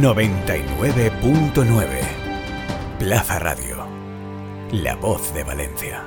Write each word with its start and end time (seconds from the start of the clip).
99.9 0.00 1.86
Plaza 3.00 3.40
Radio. 3.40 3.84
La 4.70 4.94
voz 4.94 5.34
de 5.34 5.42
Valencia. 5.42 6.04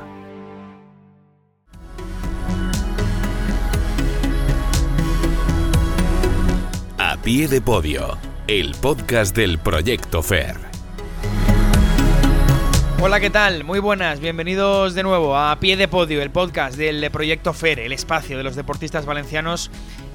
A 6.97 7.17
pie 7.17 7.49
de 7.49 7.59
podio, 7.59 8.17
el 8.47 8.75
podcast 8.75 9.35
del 9.35 9.59
Proyecto 9.59 10.23
FER. 10.23 10.55
Hola, 13.01 13.19
¿qué 13.19 13.29
tal? 13.31 13.63
Muy 13.63 13.79
buenas, 13.79 14.19
bienvenidos 14.19 14.93
de 14.93 15.01
nuevo 15.03 15.35
a 15.35 15.59
Pie 15.59 15.75
de 15.75 15.87
Podio, 15.87 16.21
el 16.21 16.29
podcast 16.29 16.77
del 16.77 17.09
Proyecto 17.09 17.51
FER, 17.51 17.79
el 17.79 17.91
espacio 17.91 18.37
de 18.37 18.43
los 18.43 18.55
deportistas 18.55 19.07
valencianos 19.07 19.71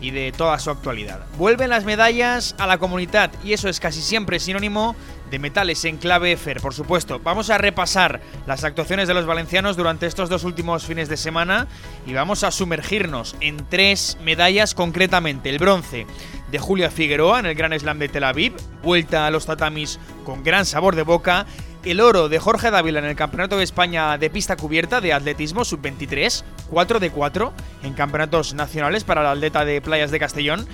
y 0.07 0.13
de 0.13 0.31
toda 0.31 0.57
su 0.61 0.71
actualidad. 0.71 1.27
Vuelven 1.37 1.71
las 1.71 1.85
medallas 1.85 2.55
a 2.59 2.69
la 2.69 2.79
comunidad 2.79 3.33
y 3.43 3.55
eso 3.55 3.69
es 3.69 3.81
casi 3.81 4.01
siempre 4.01 4.39
sinónimo 4.39 4.95
de 5.33 5.41
metales 5.41 5.85
en 5.85 5.97
clave 5.97 6.37
FER, 6.37 6.61
por 6.61 6.75
supuesto. 6.75 7.19
Vamos 7.19 7.51
a 7.51 7.59
repasar 7.59 8.21
las 8.47 8.63
actuaciones 8.63 9.09
de 9.09 9.15
los 9.15 9.27
valencianos 9.27 9.77
durante 9.77 10.07
estos 10.07 10.29
dos 10.29 10.45
últimos 10.45 10.85
fines 10.87 11.09
de 11.09 11.17
semana 11.17 11.67
y 12.07 12.13
vamos 12.13 12.45
a 12.45 12.53
sumergirnos 12.53 13.35
en 13.41 13.67
tres 13.69 14.17
medallas 14.23 14.75
concretamente. 14.75 15.51
El 15.51 15.59
bronce 15.59 16.07
de 16.53 16.59
Julia 16.61 16.89
Figueroa 16.89 17.41
en 17.41 17.47
el 17.47 17.57
Gran 17.57 17.77
Slam 17.77 17.99
de 17.99 18.09
Tel 18.09 18.23
Aviv, 18.23 18.55
vuelta 18.85 19.27
a 19.27 19.33
los 19.33 19.47
tatamis 19.47 19.99
con 20.25 20.45
gran 20.45 20.67
sabor 20.67 20.95
de 20.95 21.03
boca 21.03 21.47
el 21.87 22.01
oro 22.01 22.29
de 22.29 22.39
Jorge 22.39 22.71
Dávila 22.71 22.99
en 22.99 23.05
el 23.05 23.17
Campeonato 23.17 23.57
de 23.57 23.65
España 23.65 24.19
de 24.19 24.29
pista 24.29 24.57
cubierta 24.57 25.01
de 25.01 25.13
atletismo 25.13 25.65
sub-23, 25.65 26.43
4 26.69 27.01
de 27.01 27.11
4 27.11 27.53
en 27.85 27.95
campeonatos 27.95 28.55
nacionales 28.55 29.05
para 29.05 29.21
el 29.21 29.27
atleta 29.29 29.65
de 29.65 29.81
Playas 29.81 30.11
de 30.11 30.19
Castellón. 30.19 30.67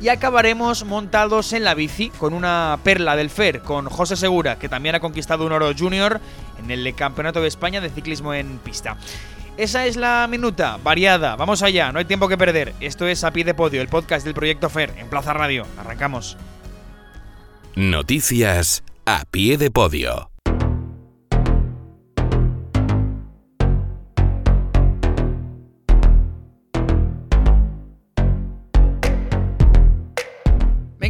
Y 0.00 0.08
acabaremos 0.08 0.84
montados 0.84 1.52
en 1.52 1.64
la 1.64 1.74
bici 1.74 2.10
con 2.10 2.34
una 2.34 2.78
perla 2.82 3.16
del 3.16 3.30
FER, 3.30 3.62
con 3.62 3.86
José 3.86 4.16
Segura, 4.16 4.58
que 4.58 4.68
también 4.68 4.94
ha 4.94 5.00
conquistado 5.00 5.46
un 5.46 5.52
oro 5.52 5.72
junior 5.76 6.20
en 6.58 6.70
el 6.70 6.94
Campeonato 6.94 7.40
de 7.40 7.48
España 7.48 7.80
de 7.80 7.88
ciclismo 7.88 8.34
en 8.34 8.58
pista. 8.58 8.96
Esa 9.56 9.86
es 9.86 9.96
la 9.96 10.26
minuta, 10.28 10.78
variada. 10.82 11.34
Vamos 11.36 11.62
allá, 11.62 11.92
no 11.92 11.98
hay 11.98 12.04
tiempo 12.04 12.28
que 12.28 12.36
perder. 12.36 12.74
Esto 12.80 13.06
es 13.06 13.24
A 13.24 13.30
Pie 13.30 13.44
de 13.44 13.54
Podio, 13.54 13.80
el 13.80 13.88
podcast 13.88 14.24
del 14.24 14.34
Proyecto 14.34 14.68
FER 14.68 14.92
en 14.98 15.08
Plaza 15.08 15.32
Radio. 15.32 15.64
Arrancamos. 15.78 16.36
Noticias 17.74 18.82
a 19.06 19.24
pie 19.30 19.56
de 19.56 19.70
podio. 19.70 20.35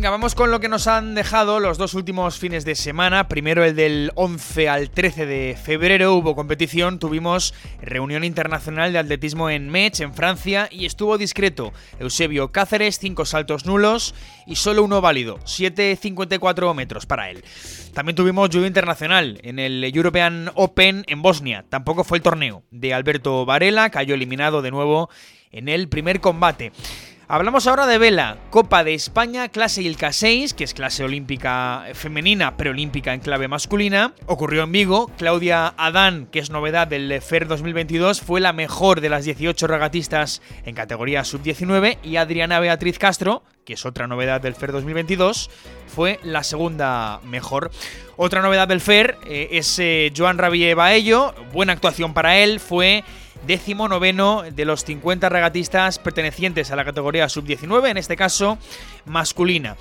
Venga, 0.06 0.18
vamos 0.18 0.36
con 0.36 0.52
lo 0.52 0.60
que 0.60 0.68
nos 0.68 0.86
han 0.86 1.16
dejado 1.16 1.58
los 1.58 1.78
dos 1.78 1.94
últimos 1.94 2.38
fines 2.38 2.64
de 2.64 2.76
semana. 2.76 3.26
Primero 3.26 3.64
el 3.64 3.74
del 3.74 4.12
11 4.14 4.68
al 4.68 4.88
13 4.88 5.26
de 5.26 5.58
febrero 5.60 6.14
hubo 6.14 6.36
competición, 6.36 7.00
tuvimos 7.00 7.54
reunión 7.82 8.22
internacional 8.22 8.92
de 8.92 9.00
atletismo 9.00 9.50
en 9.50 9.68
Metz, 9.68 9.98
en 9.98 10.14
Francia, 10.14 10.68
y 10.70 10.86
estuvo 10.86 11.18
discreto. 11.18 11.72
Eusebio 11.98 12.52
Cáceres, 12.52 13.00
5 13.00 13.24
saltos 13.24 13.66
nulos 13.66 14.14
y 14.46 14.54
solo 14.54 14.84
uno 14.84 15.00
válido, 15.00 15.40
7,54 15.40 16.72
metros 16.72 17.04
para 17.04 17.28
él. 17.28 17.42
También 17.92 18.14
tuvimos 18.14 18.48
lluvia 18.48 18.68
internacional 18.68 19.40
en 19.42 19.58
el 19.58 19.82
European 19.82 20.52
Open 20.54 21.02
en 21.08 21.20
Bosnia. 21.20 21.64
Tampoco 21.68 22.04
fue 22.04 22.18
el 22.18 22.22
torneo 22.22 22.62
de 22.70 22.94
Alberto 22.94 23.44
Varela, 23.44 23.90
cayó 23.90 24.14
eliminado 24.14 24.62
de 24.62 24.70
nuevo 24.70 25.10
en 25.50 25.68
el 25.68 25.88
primer 25.88 26.20
combate. 26.20 26.70
Hablamos 27.28 27.66
ahora 27.66 27.88
de 27.88 27.98
vela, 27.98 28.38
Copa 28.50 28.84
de 28.84 28.94
España, 28.94 29.48
clase 29.48 29.82
Ilka 29.82 30.12
6, 30.12 30.54
que 30.54 30.62
es 30.62 30.74
clase 30.74 31.02
olímpica 31.02 31.84
femenina, 31.94 32.56
preolímpica 32.56 33.14
en 33.14 33.20
clave 33.20 33.48
masculina. 33.48 34.14
Ocurrió 34.26 34.62
en 34.62 34.70
Vigo, 34.70 35.10
Claudia 35.18 35.74
Adán, 35.76 36.28
que 36.30 36.38
es 36.38 36.50
novedad 36.50 36.86
del 36.86 37.20
FER 37.20 37.48
2022, 37.48 38.20
fue 38.20 38.40
la 38.40 38.52
mejor 38.52 39.00
de 39.00 39.08
las 39.08 39.24
18 39.24 39.66
regatistas 39.66 40.40
en 40.64 40.76
categoría 40.76 41.24
sub-19 41.24 41.98
y 42.04 42.14
Adriana 42.14 42.60
Beatriz 42.60 42.96
Castro, 42.96 43.42
que 43.64 43.72
es 43.72 43.84
otra 43.84 44.06
novedad 44.06 44.40
del 44.40 44.54
FER 44.54 44.70
2022, 44.70 45.50
fue 45.88 46.20
la 46.22 46.44
segunda 46.44 47.18
mejor. 47.24 47.72
Otra 48.16 48.40
novedad 48.40 48.68
del 48.68 48.80
FER 48.80 49.18
eh, 49.26 49.48
es 49.50 49.80
eh, 49.80 50.12
Joan 50.16 50.38
Rabier 50.38 50.76
Baello, 50.76 51.34
buena 51.52 51.72
actuación 51.72 52.14
para 52.14 52.38
él, 52.38 52.60
fue 52.60 53.02
décimo 53.46 53.88
noveno 53.88 54.42
de 54.42 54.64
los 54.64 54.84
50 54.84 55.28
regatistas 55.28 55.98
pertenecientes 55.98 56.70
a 56.70 56.76
la 56.76 56.84
categoría 56.84 57.28
sub-19, 57.28 57.90
en 57.90 57.96
este 57.96 58.16
caso 58.16 58.58
masculina. 59.04 59.76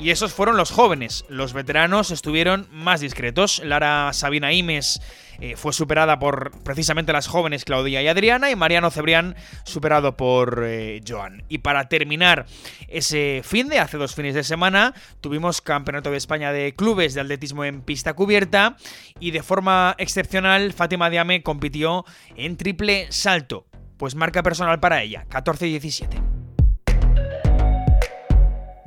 Y 0.00 0.10
esos 0.10 0.32
fueron 0.32 0.56
los 0.56 0.70
jóvenes. 0.70 1.26
Los 1.28 1.52
veteranos 1.52 2.10
estuvieron 2.10 2.66
más 2.72 3.02
discretos. 3.02 3.60
Lara 3.62 4.10
Sabina 4.14 4.50
Imes 4.50 5.02
eh, 5.40 5.56
fue 5.56 5.74
superada 5.74 6.18
por 6.18 6.52
precisamente 6.62 7.12
las 7.12 7.26
jóvenes 7.26 7.66
Claudia 7.66 8.00
y 8.00 8.08
Adriana 8.08 8.50
y 8.50 8.56
Mariano 8.56 8.90
Cebrián 8.90 9.36
superado 9.64 10.16
por 10.16 10.62
eh, 10.64 11.02
Joan. 11.06 11.44
Y 11.50 11.58
para 11.58 11.90
terminar 11.90 12.46
ese 12.88 13.42
fin 13.44 13.68
de 13.68 13.78
hace 13.78 13.98
dos 13.98 14.14
fines 14.14 14.34
de 14.34 14.42
semana 14.42 14.94
tuvimos 15.20 15.60
Campeonato 15.60 16.10
de 16.10 16.16
España 16.16 16.50
de 16.50 16.74
Clubes 16.74 17.12
de 17.12 17.20
Atletismo 17.20 17.66
en 17.66 17.82
pista 17.82 18.14
cubierta 18.14 18.78
y 19.18 19.32
de 19.32 19.42
forma 19.42 19.94
excepcional 19.98 20.72
Fátima 20.72 21.10
Diame 21.10 21.42
compitió 21.42 22.06
en 22.36 22.56
triple 22.56 23.06
salto. 23.10 23.66
Pues 23.98 24.14
marca 24.14 24.42
personal 24.42 24.80
para 24.80 25.02
ella, 25.02 25.26
14-17. 25.28 26.39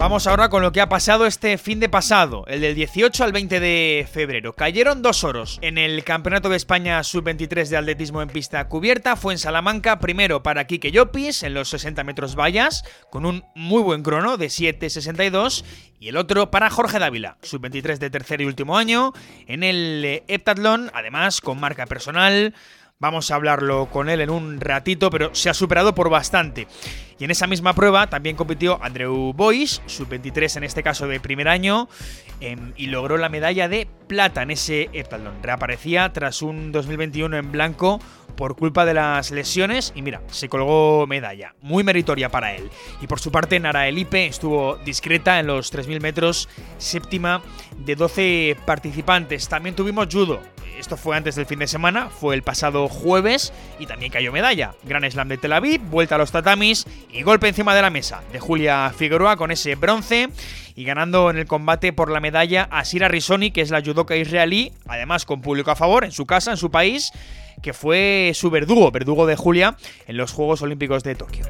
Vamos 0.04 0.28
ahora 0.28 0.50
con 0.50 0.62
lo 0.62 0.74
que 0.74 0.82
ha 0.82 0.90
pasado 0.90 1.26
este 1.26 1.58
fin 1.58 1.80
de 1.80 1.88
pasado, 1.88 2.44
el 2.48 2.60
del 2.60 2.76
18 2.76 3.24
al 3.24 3.32
20 3.32 3.62
de 3.62 4.06
febrero. 4.12 4.52
Cayeron 4.52 5.02
dos 5.02 5.24
oros 5.24 5.60
en 5.62 5.78
el 5.78 6.04
Campeonato 6.04 6.50
de 6.50 6.58
España 6.58 7.02
Sub-23 7.02 7.70
de 7.70 7.78
atletismo 7.78 8.22
en 8.22 8.28
pista 8.28 8.68
cubierta. 8.68 9.16
Fue 9.16 9.32
en 9.32 9.40
Salamanca, 9.40 10.00
primero 10.00 10.44
para 10.44 10.68
Kike 10.68 10.92
Llopis 10.92 11.44
en 11.44 11.54
los 11.54 11.70
60 11.70 12.04
metros 12.04 12.36
vallas, 12.36 12.84
con 13.10 13.26
un 13.26 13.46
muy 13.56 13.82
buen 13.82 14.04
crono 14.04 14.36
de 14.36 14.48
7.62. 14.48 15.64
Y 16.02 16.10
el 16.10 16.18
otro 16.18 16.52
para 16.52 16.70
Jorge 16.70 17.00
Dávila, 17.00 17.38
Sub-23 17.42 17.98
de 17.98 18.10
tercer 18.10 18.42
y 18.42 18.46
último 18.46 18.78
año, 18.78 19.14
en 19.48 19.64
el 19.64 20.22
heptatlón, 20.28 20.92
además 20.94 21.40
con 21.40 21.62
marca 21.62 21.86
personal. 21.86 22.54
Vamos 23.04 23.32
a 23.32 23.36
hablarlo 23.36 23.88
con 23.88 24.08
él 24.08 24.22
en 24.22 24.30
un 24.30 24.62
ratito, 24.62 25.10
pero 25.10 25.36
se 25.36 25.50
ha 25.50 25.54
superado 25.54 25.94
por 25.94 26.10
bastante. 26.10 26.70
Y 27.20 27.26
en 27.26 27.32
esa 27.32 27.48
misma 27.48 27.74
prueba 27.74 28.08
también 28.08 28.38
compitió 28.38 28.80
Andrew 28.82 29.34
Boyce, 29.34 29.82
sub-23 29.88 30.56
en 30.56 30.64
este 30.64 30.84
caso 30.84 31.06
de 31.06 31.20
primer 31.20 31.50
año, 31.50 31.90
em, 32.40 32.72
y 32.78 32.86
logró 32.86 33.18
la 33.18 33.28
medalla 33.28 33.68
de 33.68 33.90
plata 34.08 34.42
en 34.44 34.52
ese 34.52 34.90
heptatlón. 34.94 35.44
Reaparecía 35.44 36.14
tras 36.14 36.42
un 36.42 36.72
2021 36.72 37.36
en 37.36 37.52
blanco 37.52 38.00
por 38.38 38.56
culpa 38.56 38.86
de 38.86 38.94
las 38.94 39.32
lesiones 39.32 39.92
y 39.96 40.02
mira, 40.02 40.22
se 40.28 40.48
colgó 40.48 41.06
medalla. 41.06 41.56
Muy 41.62 41.84
meritoria 41.84 42.30
para 42.30 42.56
él. 42.56 42.70
Y 43.02 43.08
por 43.08 43.20
su 43.20 43.34
parte, 43.34 43.60
Nara 43.60 43.90
Elipe 43.90 44.28
estuvo 44.28 44.78
discreta 44.78 45.42
en 45.42 45.48
los 45.48 45.74
3.000 45.74 46.00
metros, 46.00 46.48
séptima 46.78 47.42
de 47.80 47.98
12 47.98 48.56
participantes. 48.66 49.50
También 49.50 49.76
tuvimos 49.76 50.08
judo, 50.10 50.40
esto 50.80 50.98
fue 50.98 51.16
antes 51.16 51.36
del 51.36 51.46
fin 51.46 51.60
de 51.60 51.68
semana, 51.68 52.10
fue 52.10 52.36
el 52.36 52.44
pasado 52.44 52.88
jueves 52.88 53.54
y 53.80 53.86
también 53.86 54.12
cayó 54.12 54.32
medalla. 54.32 54.74
Gran 54.84 55.10
Slam 55.10 55.28
de 55.28 55.38
Tel 55.38 55.54
Aviv, 55.54 55.82
vuelta 55.82 56.16
a 56.16 56.18
los 56.18 56.32
tatamis 56.32 56.86
y 57.12 57.22
golpe 57.22 57.48
encima 57.48 57.76
de 57.76 57.82
la 57.82 57.90
mesa 57.90 58.22
de 58.32 58.40
Julia 58.40 58.92
Figueroa 58.96 59.38
con 59.38 59.52
ese 59.52 59.76
bronce 59.76 60.30
y 60.76 60.84
ganando 60.84 61.30
en 61.30 61.38
el 61.38 61.46
combate 61.46 61.94
por 61.94 62.12
la 62.12 62.20
medalla 62.20 62.68
a 62.72 62.86
Sira 62.86 63.08
Risoni, 63.08 63.52
que 63.52 63.62
es 63.62 63.72
la 63.72 63.82
judoka 63.82 64.16
israelí, 64.16 64.72
además 64.88 65.26
con 65.26 65.42
público 65.42 65.72
a 65.72 65.76
favor 65.76 66.04
en 66.04 66.12
su 66.12 66.26
casa, 66.26 66.52
en 66.52 66.58
su 66.58 66.72
país, 66.72 67.12
que 67.62 67.74
fue 67.74 68.32
su 68.34 68.50
verdugo, 68.50 68.92
verdugo 68.92 69.26
de 69.26 69.36
Julia 69.36 69.78
en 70.08 70.18
los 70.18 70.32
Juegos 70.32 70.62
Olímpicos 70.62 71.04
de 71.04 71.16
Tokio. 71.16 71.46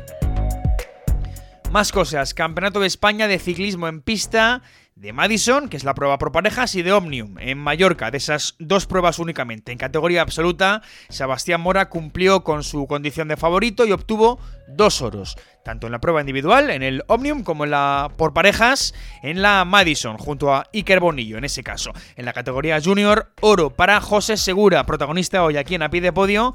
Más 1.73 1.91
cosas, 1.91 2.35
Campeonato 2.35 2.81
de 2.81 2.85
España 2.85 3.27
de 3.27 3.39
Ciclismo 3.39 3.87
en 3.87 4.03
Pista 4.03 4.61
de 4.95 5.11
Madison, 5.11 5.69
que 5.69 5.77
es 5.77 5.83
la 5.83 5.95
prueba 5.95 6.19
por 6.19 6.31
parejas, 6.31 6.75
y 6.75 6.83
de 6.83 6.93
Omnium, 6.93 7.39
en 7.39 7.57
Mallorca, 7.57 8.11
de 8.11 8.19
esas 8.19 8.53
dos 8.59 8.85
pruebas 8.85 9.17
únicamente. 9.17 9.71
En 9.71 9.79
categoría 9.79 10.21
absoluta, 10.21 10.83
Sebastián 11.09 11.61
Mora 11.61 11.89
cumplió 11.89 12.43
con 12.43 12.63
su 12.63 12.85
condición 12.85 13.27
de 13.27 13.37
favorito 13.37 13.87
y 13.87 13.91
obtuvo 13.91 14.39
dos 14.67 15.01
oros, 15.01 15.35
tanto 15.65 15.87
en 15.87 15.93
la 15.93 15.99
prueba 15.99 16.21
individual, 16.21 16.69
en 16.69 16.83
el 16.83 17.03
Omnium, 17.07 17.43
como 17.43 17.63
en 17.63 17.71
la 17.71 18.11
por 18.17 18.33
parejas, 18.33 18.93
en 19.23 19.41
la 19.41 19.65
Madison, 19.65 20.19
junto 20.19 20.53
a 20.53 20.67
Iker 20.75 20.99
Bonillo, 20.99 21.39
en 21.39 21.45
ese 21.45 21.63
caso. 21.63 21.91
En 22.15 22.25
la 22.25 22.33
categoría 22.33 22.79
junior, 22.79 23.31
oro 23.41 23.71
para 23.71 23.99
José 23.99 24.37
Segura, 24.37 24.85
protagonista 24.85 25.43
hoy 25.43 25.57
aquí 25.57 25.73
en 25.73 25.81
A 25.81 25.89
Pie 25.89 26.01
de 26.01 26.13
Podio, 26.13 26.53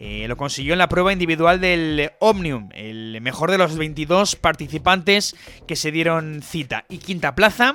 eh, 0.00 0.26
lo 0.28 0.36
consiguió 0.36 0.74
en 0.74 0.78
la 0.78 0.88
prueba 0.88 1.12
individual 1.12 1.60
del 1.60 2.12
Omnium, 2.20 2.68
el 2.72 3.20
mejor 3.20 3.50
de 3.50 3.58
los 3.58 3.76
22 3.76 4.36
participantes 4.36 5.34
que 5.66 5.76
se 5.76 5.90
dieron 5.90 6.40
cita. 6.42 6.84
Y 6.88 6.98
quinta 6.98 7.34
plaza 7.34 7.74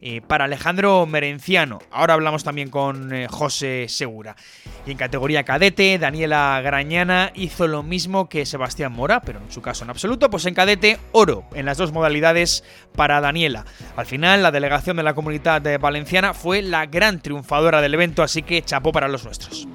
eh, 0.00 0.20
para 0.20 0.44
Alejandro 0.44 1.04
Merenciano. 1.06 1.80
Ahora 1.90 2.14
hablamos 2.14 2.44
también 2.44 2.70
con 2.70 3.12
eh, 3.12 3.26
José 3.28 3.86
Segura. 3.88 4.36
Y 4.86 4.92
en 4.92 4.98
categoría 4.98 5.42
cadete, 5.42 5.98
Daniela 5.98 6.60
Grañana 6.62 7.32
hizo 7.34 7.66
lo 7.66 7.82
mismo 7.82 8.28
que 8.28 8.46
Sebastián 8.46 8.92
Mora, 8.92 9.22
pero 9.22 9.40
en 9.40 9.50
su 9.50 9.60
caso 9.60 9.82
en 9.82 9.90
absoluto, 9.90 10.30
pues 10.30 10.46
en 10.46 10.54
cadete, 10.54 10.98
oro 11.10 11.44
en 11.54 11.66
las 11.66 11.78
dos 11.78 11.90
modalidades 11.90 12.62
para 12.94 13.20
Daniela. 13.20 13.64
Al 13.96 14.06
final, 14.06 14.42
la 14.42 14.52
delegación 14.52 14.96
de 14.96 15.02
la 15.02 15.14
comunidad 15.14 15.62
valenciana 15.80 16.34
fue 16.34 16.62
la 16.62 16.86
gran 16.86 17.20
triunfadora 17.20 17.80
del 17.80 17.94
evento, 17.94 18.22
así 18.22 18.42
que 18.42 18.62
chapó 18.62 18.92
para 18.92 19.08
los 19.08 19.24
nuestros. 19.24 19.66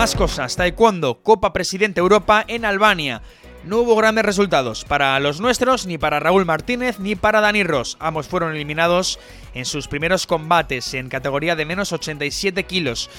Más 0.00 0.14
cosas, 0.14 0.56
Taekwondo, 0.56 1.22
Copa 1.22 1.52
Presidente 1.52 2.00
Europa 2.00 2.42
en 2.48 2.64
Albania. 2.64 3.20
No 3.64 3.80
hubo 3.80 3.94
grandes 3.96 4.24
resultados 4.24 4.86
para 4.86 5.20
los 5.20 5.42
nuestros, 5.42 5.84
ni 5.84 5.98
para 5.98 6.18
Raúl 6.18 6.46
Martínez, 6.46 6.98
ni 6.98 7.16
para 7.16 7.42
Dani 7.42 7.64
Ross. 7.64 7.98
Ambos 8.00 8.26
fueron 8.26 8.54
eliminados 8.54 9.18
en 9.54 9.64
sus 9.64 9.88
primeros 9.88 10.26
combates 10.26 10.94
en 10.94 11.08
categoría 11.08 11.56
de 11.56 11.64
menos 11.64 11.92
87 11.92 12.64
kilos. 12.64 13.10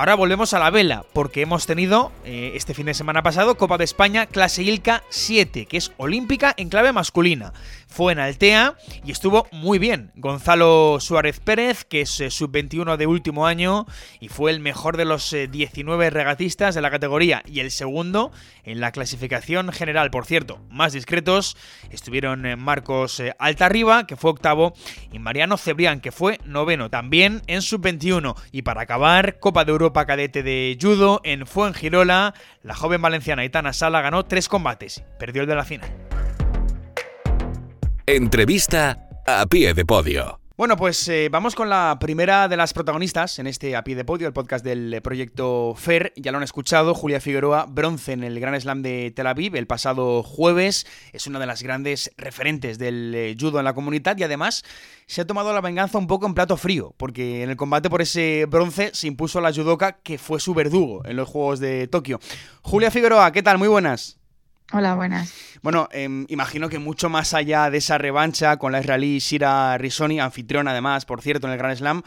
Ahora 0.00 0.14
volvemos 0.14 0.54
a 0.54 0.58
la 0.58 0.70
vela, 0.70 1.04
porque 1.12 1.42
hemos 1.42 1.66
tenido 1.66 2.10
eh, 2.24 2.52
este 2.54 2.72
fin 2.72 2.86
de 2.86 2.94
semana 2.94 3.22
pasado 3.22 3.56
Copa 3.56 3.76
de 3.76 3.84
España 3.84 4.24
clase 4.24 4.62
Ilka 4.62 5.02
7, 5.10 5.66
que 5.66 5.76
es 5.76 5.92
olímpica 5.98 6.54
en 6.56 6.70
clave 6.70 6.92
masculina. 6.92 7.52
Fue 7.86 8.12
en 8.12 8.20
Altea 8.20 8.76
y 9.04 9.10
estuvo 9.10 9.46
muy 9.50 9.78
bien. 9.78 10.12
Gonzalo 10.14 10.98
Suárez 11.00 11.40
Pérez, 11.40 11.84
que 11.84 12.02
es 12.02 12.20
eh, 12.20 12.30
sub-21 12.30 12.96
de 12.96 13.06
último 13.06 13.46
año 13.46 13.84
y 14.20 14.28
fue 14.28 14.52
el 14.52 14.60
mejor 14.60 14.96
de 14.96 15.04
los 15.04 15.36
19 15.50 16.06
eh, 16.06 16.10
regatistas 16.10 16.74
de 16.74 16.80
la 16.80 16.90
categoría 16.90 17.42
y 17.44 17.60
el 17.60 17.70
segundo 17.70 18.30
en 18.64 18.80
la 18.80 18.92
clasificación 18.92 19.70
general. 19.72 20.10
Por 20.10 20.24
cierto, 20.24 20.60
más 20.70 20.92
discretos 20.92 21.58
estuvieron 21.90 22.46
Marcos 22.58 23.22
Altarriba, 23.38 24.06
que 24.06 24.16
fue 24.16 24.30
octavo, 24.30 24.72
y 25.12 25.18
Mariano 25.18 25.58
Cebrián, 25.70 26.00
que 26.00 26.10
fue 26.10 26.40
noveno, 26.44 26.90
también 26.90 27.42
en 27.46 27.62
sub-21. 27.62 28.34
Y 28.50 28.62
para 28.62 28.82
acabar, 28.82 29.38
Copa 29.38 29.64
de 29.64 29.70
Europa 29.70 30.04
Cadete 30.04 30.42
de 30.42 30.76
Judo 30.80 31.20
en 31.22 31.46
Fuengirola, 31.46 32.34
la 32.64 32.74
joven 32.74 33.00
valenciana 33.00 33.44
Itana 33.44 33.72
Sala 33.72 34.00
ganó 34.00 34.24
tres 34.24 34.48
combates, 34.48 35.04
perdió 35.16 35.42
el 35.42 35.48
de 35.48 35.54
la 35.54 35.64
final. 35.64 35.88
Entrevista 38.04 38.98
a 39.28 39.46
pie 39.46 39.74
de 39.74 39.84
podio. 39.84 40.39
Bueno, 40.60 40.76
pues 40.76 41.08
eh, 41.08 41.30
vamos 41.30 41.54
con 41.54 41.70
la 41.70 41.96
primera 41.98 42.46
de 42.46 42.54
las 42.58 42.74
protagonistas 42.74 43.38
en 43.38 43.46
este 43.46 43.76
A 43.76 43.82
Pie 43.82 43.96
de 43.96 44.04
Podio, 44.04 44.26
el 44.26 44.34
podcast 44.34 44.62
del 44.62 44.92
eh, 44.92 45.00
proyecto 45.00 45.74
FER. 45.74 46.12
Ya 46.16 46.32
lo 46.32 46.36
han 46.36 46.44
escuchado, 46.44 46.92
Julia 46.92 47.18
Figueroa, 47.18 47.64
bronce 47.66 48.12
en 48.12 48.22
el 48.22 48.38
Gran 48.38 48.60
Slam 48.60 48.82
de 48.82 49.10
Tel 49.16 49.26
Aviv 49.26 49.56
el 49.56 49.66
pasado 49.66 50.22
jueves. 50.22 50.86
Es 51.14 51.26
una 51.26 51.38
de 51.38 51.46
las 51.46 51.62
grandes 51.62 52.12
referentes 52.18 52.78
del 52.78 53.14
eh, 53.14 53.34
judo 53.40 53.58
en 53.58 53.64
la 53.64 53.72
comunidad 53.72 54.18
y 54.18 54.22
además 54.22 54.62
se 55.06 55.22
ha 55.22 55.26
tomado 55.26 55.54
la 55.54 55.62
venganza 55.62 55.96
un 55.96 56.06
poco 56.06 56.26
en 56.26 56.34
plato 56.34 56.58
frío, 56.58 56.92
porque 56.98 57.42
en 57.42 57.48
el 57.48 57.56
combate 57.56 57.88
por 57.88 58.02
ese 58.02 58.44
bronce 58.46 58.90
se 58.92 59.06
impuso 59.06 59.38
a 59.38 59.42
la 59.42 59.54
judoka 59.54 59.92
que 60.02 60.18
fue 60.18 60.40
su 60.40 60.52
verdugo 60.52 61.06
en 61.06 61.16
los 61.16 61.26
Juegos 61.26 61.60
de 61.60 61.88
Tokio. 61.88 62.20
Julia 62.60 62.90
Figueroa, 62.90 63.32
¿qué 63.32 63.42
tal? 63.42 63.56
Muy 63.56 63.68
buenas. 63.68 64.19
Hola, 64.72 64.94
buenas. 64.94 65.34
Bueno, 65.62 65.88
em, 65.90 66.26
imagino 66.28 66.68
que 66.68 66.78
mucho 66.78 67.08
más 67.08 67.34
allá 67.34 67.70
de 67.70 67.78
esa 67.78 67.98
revancha 67.98 68.56
con 68.56 68.70
la 68.70 68.80
israelí 68.80 69.18
Shira 69.18 69.76
Risoni, 69.78 70.20
anfitriona 70.20 70.70
además, 70.70 71.04
por 71.04 71.22
cierto, 71.22 71.48
en 71.48 71.54
el 71.54 71.58
Grand 71.58 71.76
Slam, 71.76 72.02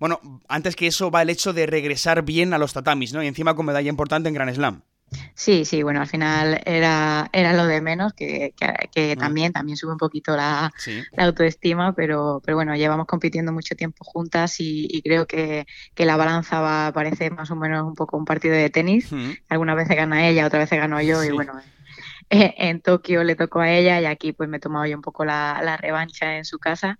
bueno, 0.00 0.20
antes 0.48 0.74
que 0.74 0.88
eso 0.88 1.10
va 1.10 1.22
el 1.22 1.30
hecho 1.30 1.52
de 1.52 1.66
regresar 1.66 2.24
bien 2.24 2.52
a 2.52 2.58
los 2.58 2.72
tatamis, 2.72 3.12
¿no? 3.12 3.22
Y 3.22 3.28
encima 3.28 3.54
con 3.54 3.66
medalla 3.66 3.88
importante 3.88 4.28
en 4.28 4.34
Grand 4.34 4.52
Slam. 4.52 4.82
Sí, 5.34 5.64
sí, 5.64 5.82
bueno, 5.82 6.00
al 6.00 6.06
final 6.06 6.60
era, 6.64 7.28
era 7.32 7.52
lo 7.52 7.66
de 7.66 7.80
menos, 7.80 8.12
que, 8.12 8.54
que, 8.92 9.16
también, 9.16 9.52
también 9.52 9.76
sube 9.76 9.92
un 9.92 9.98
poquito 9.98 10.36
la, 10.36 10.72
autoestima, 11.16 11.94
pero, 11.94 12.40
pero 12.44 12.56
bueno, 12.56 12.76
llevamos 12.76 13.06
compitiendo 13.06 13.52
mucho 13.52 13.74
tiempo 13.74 14.04
juntas 14.04 14.56
y, 14.58 15.00
creo 15.02 15.26
que, 15.26 15.66
que, 15.94 16.04
la 16.04 16.16
balanza 16.16 16.60
va 16.60 16.88
a 16.88 16.92
parecer 16.92 17.32
más 17.32 17.50
o 17.50 17.56
menos 17.56 17.84
un 17.86 17.94
poco 17.94 18.16
un 18.16 18.24
partido 18.24 18.54
de 18.54 18.70
tenis. 18.70 19.10
Mm. 19.10 19.30
Algunas 19.48 19.76
veces 19.76 19.96
gana 19.96 20.28
ella, 20.28 20.46
otras 20.46 20.64
veces 20.64 20.78
gano 20.78 21.00
yo 21.00 21.24
y 21.24 21.30
bueno, 21.30 21.54
en 22.58 22.80
Tokio 22.80 23.24
le 23.24 23.36
tocó 23.36 23.60
a 23.60 23.72
ella 23.72 24.00
y 24.00 24.06
aquí 24.06 24.32
pues 24.32 24.48
me 24.48 24.58
he 24.58 24.60
tomado 24.60 24.86
yo 24.86 24.96
un 24.96 25.02
poco 25.02 25.24
la, 25.24 25.76
revancha 25.76 26.36
en 26.36 26.44
su 26.44 26.58
casa, 26.58 26.98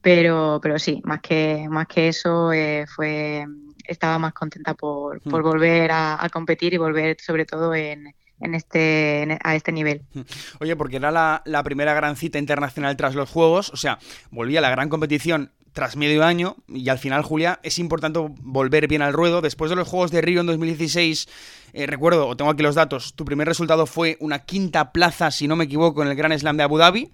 pero, 0.00 0.60
pero 0.62 0.78
sí, 0.78 1.02
más 1.04 1.20
que, 1.20 1.66
más 1.68 1.86
que 1.88 2.08
eso 2.08 2.52
eh, 2.52 2.86
fue 2.86 3.44
estaba 3.88 4.18
más 4.18 4.34
contenta 4.34 4.74
por, 4.74 5.20
mm. 5.24 5.30
volver 5.30 5.90
a, 5.92 6.28
competir 6.32 6.74
y 6.74 6.76
volver 6.76 7.16
sobre 7.20 7.46
todo 7.46 7.74
en, 7.74 8.14
en 8.38 8.54
este, 8.54 9.38
a 9.42 9.56
este 9.56 9.72
nivel. 9.72 10.02
Mm. 10.12 10.20
Oye, 10.60 10.76
porque 10.76 10.96
era 10.96 11.10
la, 11.10 11.42
la, 11.44 11.62
primera 11.62 11.94
gran 11.94 12.14
cita 12.14 12.38
internacional 12.38 12.96
tras 12.96 13.14
los 13.14 13.30
Juegos, 13.30 13.70
o 13.70 13.76
sea, 13.76 13.98
volvía 14.30 14.60
a 14.60 14.62
la 14.62 14.70
gran 14.70 14.90
competición 14.90 15.52
tras 15.78 15.94
medio 15.94 16.24
año 16.24 16.56
y 16.66 16.88
al 16.88 16.98
final, 16.98 17.22
Julia, 17.22 17.60
es 17.62 17.78
importante 17.78 18.18
volver 18.42 18.88
bien 18.88 19.00
al 19.00 19.12
ruedo. 19.12 19.40
Después 19.40 19.70
de 19.70 19.76
los 19.76 19.86
Juegos 19.86 20.10
de 20.10 20.20
Río 20.20 20.40
en 20.40 20.48
2016, 20.48 21.28
eh, 21.72 21.86
recuerdo, 21.86 22.26
o 22.26 22.36
tengo 22.36 22.50
aquí 22.50 22.64
los 22.64 22.74
datos, 22.74 23.14
tu 23.14 23.24
primer 23.24 23.46
resultado 23.46 23.86
fue 23.86 24.16
una 24.18 24.40
quinta 24.40 24.90
plaza, 24.90 25.30
si 25.30 25.46
no 25.46 25.54
me 25.54 25.66
equivoco, 25.66 26.02
en 26.02 26.08
el 26.08 26.16
Gran 26.16 26.36
Slam 26.36 26.56
de 26.56 26.64
Abu 26.64 26.78
Dhabi. 26.78 27.12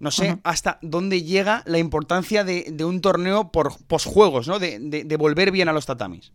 No 0.00 0.10
sé 0.10 0.38
hasta 0.42 0.80
dónde 0.82 1.22
llega 1.22 1.62
la 1.66 1.78
importancia 1.78 2.42
de, 2.42 2.84
un 2.84 3.00
torneo 3.00 3.52
por 3.52 3.76
posjuegos, 3.86 4.48
¿no? 4.48 4.58
De, 4.58 4.80
de 4.80 5.16
volver 5.16 5.52
bien 5.52 5.68
a 5.68 5.72
los 5.72 5.86
tatamis. 5.86 6.32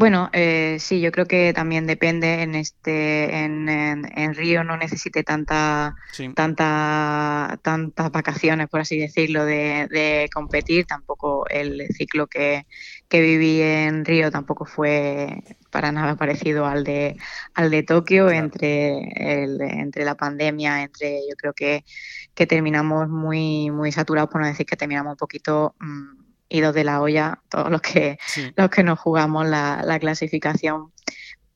Bueno, 0.00 0.30
eh, 0.32 0.78
sí, 0.80 1.02
yo 1.02 1.12
creo 1.12 1.26
que 1.26 1.52
también 1.52 1.86
depende 1.86 2.40
en 2.40 2.54
este 2.54 3.44
en, 3.44 3.68
en, 3.68 4.34
Río 4.34 4.64
no 4.64 4.78
necesite 4.78 5.22
tanta 5.24 5.94
tanta 6.34 7.58
tantas 7.60 8.10
vacaciones 8.10 8.70
por 8.70 8.80
así 8.80 8.98
decirlo 8.98 9.44
de, 9.44 10.30
competir. 10.32 10.86
Tampoco 10.86 11.46
el 11.50 11.86
ciclo 11.94 12.28
que, 12.28 12.66
que, 13.10 13.20
viví 13.20 13.60
en 13.60 14.06
Río 14.06 14.30
tampoco 14.30 14.64
fue 14.64 15.42
para 15.70 15.92
nada 15.92 16.16
parecido 16.16 16.64
al 16.64 16.82
de 16.82 17.18
al 17.52 17.70
de 17.70 17.82
Tokio 17.82 18.30
entre 18.30 19.42
el, 19.42 19.60
entre 19.60 20.06
la 20.06 20.14
pandemia 20.14 20.82
entre 20.82 21.20
yo 21.28 21.36
creo 21.36 21.52
que, 21.52 21.84
que 22.34 22.46
terminamos 22.46 23.10
muy 23.10 23.70
muy 23.70 23.92
saturados 23.92 24.30
por 24.30 24.40
no 24.40 24.46
decir 24.46 24.64
que 24.64 24.76
terminamos 24.78 25.12
un 25.12 25.18
poquito 25.18 25.74
mm, 25.78 26.29
ido 26.50 26.72
de 26.72 26.84
la 26.84 27.00
olla 27.00 27.40
todos 27.48 27.70
los 27.70 27.80
que, 27.80 28.18
los 28.56 28.68
que 28.68 28.82
nos 28.82 28.98
jugamos 28.98 29.46
la, 29.46 29.98
clasificación. 30.00 30.92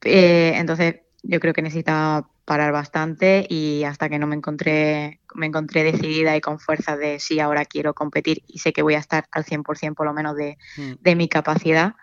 Eh, 0.02 0.52
entonces 0.56 0.96
yo 1.23 1.41
creo 1.41 1.52
que 1.52 1.62
necesitaba 1.62 2.29
parar 2.44 2.73
bastante 2.73 3.46
y 3.49 3.85
hasta 3.85 4.08
que 4.08 4.19
no 4.19 4.26
me 4.26 4.37
encontré 4.37 5.20
me 5.35 5.46
encontré 5.46 5.82
decidida 5.82 6.37
y 6.37 6.41
con 6.41 6.58
fuerza 6.58 6.96
de 6.96 7.19
sí, 7.19 7.41
ahora 7.41 7.64
quiero 7.64 7.94
competir 7.94 8.43
y 8.46 8.58
sé 8.58 8.73
que 8.73 8.82
voy 8.82 8.94
a 8.94 8.99
estar 8.99 9.26
al 9.32 9.44
100% 9.44 9.94
por 9.94 10.06
lo 10.06 10.14
menos 10.14 10.37
de, 10.37 10.58
mm. 10.76 10.93
de 11.00 11.17
mi 11.17 11.29
capacidad 11.29 11.94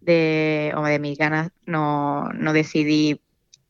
de, 0.00 0.72
o 0.76 0.82
de 0.84 0.98
mis 0.98 1.18
ganas, 1.18 1.50
no, 1.66 2.24
no 2.32 2.52
decidí 2.52 3.20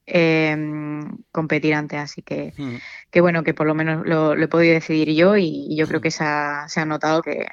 em, 0.07 1.19
competir 1.33 1.75
antes, 1.75 1.99
así 1.99 2.23
que, 2.23 2.53
mm. 2.57 2.77
que 3.11 3.21
bueno, 3.21 3.43
que 3.43 3.55
por 3.55 3.67
lo 3.67 3.75
menos 3.75 4.07
lo, 4.07 4.35
he 4.35 4.49
podido 4.49 4.75
decidir 4.75 5.13
yo 5.15 5.37
y, 5.37 5.75
yo 5.77 5.87
creo 5.87 6.01
mm. 6.01 6.03
que 6.03 6.11
se 6.11 6.25
ha, 6.25 6.69
se 6.69 6.81
ha 6.81 6.85
notado 6.85 7.23
que, 7.23 7.47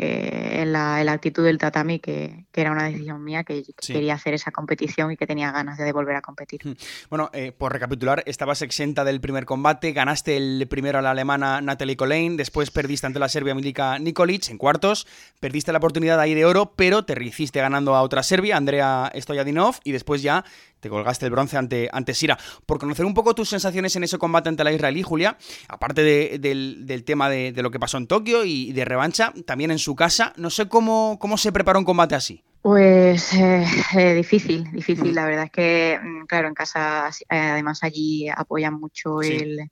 en 0.00 0.72
la, 0.72 1.12
actitud 1.12 1.44
del 1.44 1.58
tatami 1.58 1.98
que, 1.98 2.46
era 2.54 2.72
una 2.72 2.84
decisión 2.84 3.22
mía, 3.22 3.44
que 3.44 3.62
quería 3.86 4.14
hacer 4.14 4.34
esa 4.34 4.50
competición 4.50 5.12
y 5.12 5.16
que 5.16 5.28
tenía 5.28 5.52
ganas 5.52 5.78
de 5.78 5.92
volver 5.92 6.16
a 6.16 6.22
competir. 6.22 6.60
Hmm. 6.64 6.72
Bueno, 7.08 7.30
eh, 7.32 7.52
por 7.52 7.72
recapitular, 7.72 8.22
estabas 8.26 8.62
exenta 8.62 9.04
del 9.04 9.20
primer 9.20 9.44
combate, 9.44 9.92
ganaste 9.92 10.36
el 10.36 10.66
primero 10.68 10.98
a 10.98 11.02
la 11.02 11.12
alemana 11.12 11.60
Natalie 11.60 11.96
Colane, 11.96 12.36
después 12.36 12.72
perdiste 12.72 13.06
ante 13.06 13.20
la 13.20 13.28
serbia 13.28 13.54
Milika 13.54 13.98
Nikolic 13.98 14.48
en 14.48 14.58
cuartos, 14.58 15.06
perdiste 15.38 15.70
la 15.70 15.78
oportunidad 15.78 16.18
ahí 16.18 16.34
de 16.34 16.44
oro, 16.44 16.72
pero 16.74 17.04
te 17.04 17.14
hiciste 17.24 17.60
ganando 17.60 17.94
a 17.94 18.02
otra 18.02 18.22
serbia, 18.22 18.56
Andrea 18.56 19.12
Stoyadinov, 19.14 19.76
y 19.84 19.92
después 19.92 20.22
ya 20.22 20.44
te 20.80 20.88
colgaste 20.88 21.26
el 21.26 21.32
bronce 21.32 21.56
ante, 21.56 21.88
ante 21.92 22.14
Sira. 22.14 22.38
Por 22.66 22.78
conocer 22.78 23.04
un 23.04 23.14
poco 23.14 23.34
tus 23.34 23.48
sensaciones 23.48 23.94
en 23.96 24.04
ese 24.04 24.18
combate 24.18 24.48
ante 24.48 24.64
la 24.64 24.72
israelí, 24.72 25.02
Julia, 25.02 25.36
aparte 25.68 26.02
del, 26.02 27.02
tema 27.04 27.28
de, 27.28 27.52
lo 27.62 27.70
que 27.70 27.80
pasó 27.80 27.98
en 27.98 28.06
Tokio 28.06 28.44
y 28.44 28.72
de 28.72 28.84
revancha, 28.84 29.32
también 29.46 29.70
en 29.70 29.78
su 29.78 29.94
casa, 29.94 30.32
no 30.36 30.50
sé 30.50 30.68
cómo, 30.68 31.18
cómo 31.20 31.36
se 31.36 31.52
preparó 31.52 31.78
un 31.78 31.84
combate 31.84 32.14
así. 32.14 32.44
Pues 32.62 33.32
eh, 33.34 33.64
eh, 33.96 34.14
difícil, 34.14 34.70
difícil. 34.72 35.12
Mm. 35.12 35.14
La 35.14 35.26
verdad 35.26 35.44
es 35.44 35.50
que, 35.50 35.98
mm, 36.02 36.26
claro, 36.26 36.48
en 36.48 36.54
casa, 36.54 37.08
eh, 37.30 37.38
además 37.38 37.82
allí 37.82 38.28
apoyan 38.28 38.74
mucho 38.74 39.22
el, 39.22 39.70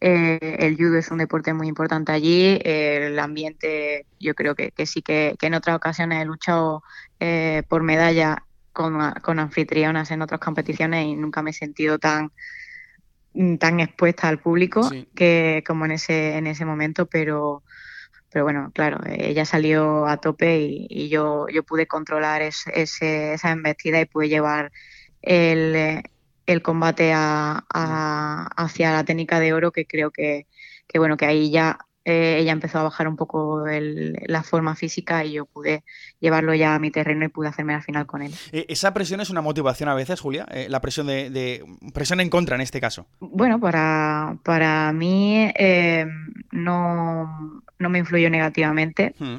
el 0.00 0.76
judo, 0.76 0.98
es 0.98 1.10
un 1.10 1.18
deporte 1.18 1.54
muy 1.54 1.68
importante 1.68 2.12
allí. 2.12 2.58
el 2.62 3.18
ambiente, 3.18 4.06
yo 4.20 4.34
creo 4.34 4.54
que, 4.54 4.72
sí 4.86 5.02
que, 5.02 5.36
que, 5.38 5.46
en 5.46 5.54
otras 5.54 5.76
ocasiones 5.76 6.20
he 6.20 6.24
luchado 6.26 6.82
por 7.68 7.82
medalla 7.82 8.45
con, 8.76 9.38
anfitrionas 9.38 10.10
en 10.10 10.20
otras 10.20 10.38
competiciones 10.38 11.06
y 11.06 11.16
nunca 11.16 11.40
me 11.40 11.50
he 11.50 11.54
sentido 11.54 11.98
tan 11.98 12.30
tan 13.58 13.80
expuesta 13.80 14.28
al 14.28 14.38
público 14.38 14.88
que 15.14 15.64
como 15.66 15.86
en 15.86 15.92
ese 15.92 16.36
en 16.36 16.46
ese 16.46 16.64
momento 16.64 17.06
pero 17.06 17.62
pero 18.30 18.44
bueno 18.44 18.70
claro 18.74 18.98
ella 19.06 19.44
salió 19.44 20.06
a 20.06 20.18
tope 20.18 20.58
y, 20.60 21.08
yo 21.08 21.46
yo 21.48 21.62
pude 21.62 21.86
controlar 21.86 22.42
ese, 22.42 22.70
esa 22.74 23.50
embestida 23.50 24.00
y 24.00 24.04
pude 24.04 24.28
llevar 24.28 24.72
el, 25.22 26.02
el 26.46 26.62
combate 26.62 27.12
a, 27.14 27.64
hacia 28.56 28.92
la 28.92 29.04
técnica 29.04 29.40
de 29.40 29.54
oro 29.54 29.72
que 29.72 29.86
creo 29.86 30.10
que, 30.10 30.46
que 30.86 30.98
bueno 30.98 31.16
que 31.16 31.26
ahí 31.26 31.50
ya 31.50 31.78
eh, 32.08 32.38
ella 32.38 32.52
empezó 32.52 32.78
a 32.78 32.84
bajar 32.84 33.08
un 33.08 33.16
poco 33.16 33.64
la 33.66 34.42
forma 34.44 34.76
física 34.76 35.24
y 35.24 35.32
yo 35.32 35.44
pude 35.44 35.82
llevarlo 36.20 36.54
ya 36.54 36.76
a 36.76 36.78
mi 36.78 36.92
terreno 36.92 37.24
y 37.24 37.28
pude 37.28 37.48
hacerme 37.48 37.72
la 37.72 37.82
final 37.82 38.06
con 38.06 38.22
él. 38.22 38.32
Eh, 38.52 38.64
¿Esa 38.68 38.94
presión 38.94 39.20
es 39.20 39.28
una 39.28 39.40
motivación 39.40 39.88
a 39.88 39.94
veces, 39.94 40.20
Julia? 40.20 40.46
Eh, 40.52 40.68
la 40.70 40.80
presión 40.80 41.08
de, 41.08 41.64
presión 41.92 42.20
en 42.20 42.30
contra 42.30 42.54
en 42.54 42.60
este 42.60 42.80
caso. 42.80 43.08
Bueno, 43.18 43.58
para, 43.58 44.38
para 44.44 44.92
mí 44.92 45.50
no, 46.52 47.60
no, 47.76 47.88
me 47.88 47.98
influyó 47.98 48.30
negativamente. 48.30 49.16
Hmm. 49.18 49.38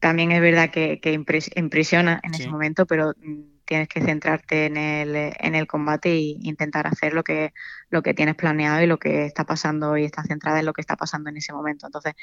también 0.00 0.32
es 0.32 0.42
verdad 0.42 0.68
que, 0.68 1.00
que 1.00 1.14
impresiona 1.14 2.20
en 2.22 2.34
ese 2.34 2.48
momento, 2.48 2.84
pero 2.84 3.14
mm, 3.16 3.59
tienes 3.70 3.86
que 3.86 4.00
centrarte 4.00 4.66
en 4.66 4.76
el, 4.76 5.32
en 5.38 5.54
el 5.54 5.68
combate 5.68 6.10
e 6.10 6.36
intentar 6.42 6.88
hacer 6.88 7.14
lo 7.14 7.22
que, 7.22 7.52
lo 7.88 8.02
que 8.02 8.14
tienes 8.14 8.34
planeado 8.34 8.82
y 8.82 8.88
lo 8.88 8.98
que 8.98 9.26
está 9.26 9.44
pasando 9.44 9.96
y 9.96 10.04
está 10.04 10.24
centrada 10.24 10.58
en 10.58 10.66
lo 10.66 10.72
que 10.72 10.80
está 10.80 10.96
pasando 10.96 11.30
en 11.30 11.36
ese 11.36 11.52
momento. 11.52 11.86
Entonces, 11.86 12.14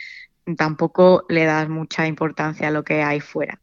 tampoco 0.57 1.23
le 1.29 1.45
das 1.45 1.69
mucha 1.69 2.05
importancia 2.05 2.67
a 2.67 2.71
lo 2.71 2.83
que 2.83 3.01
hay 3.01 3.21
fuera. 3.21 3.61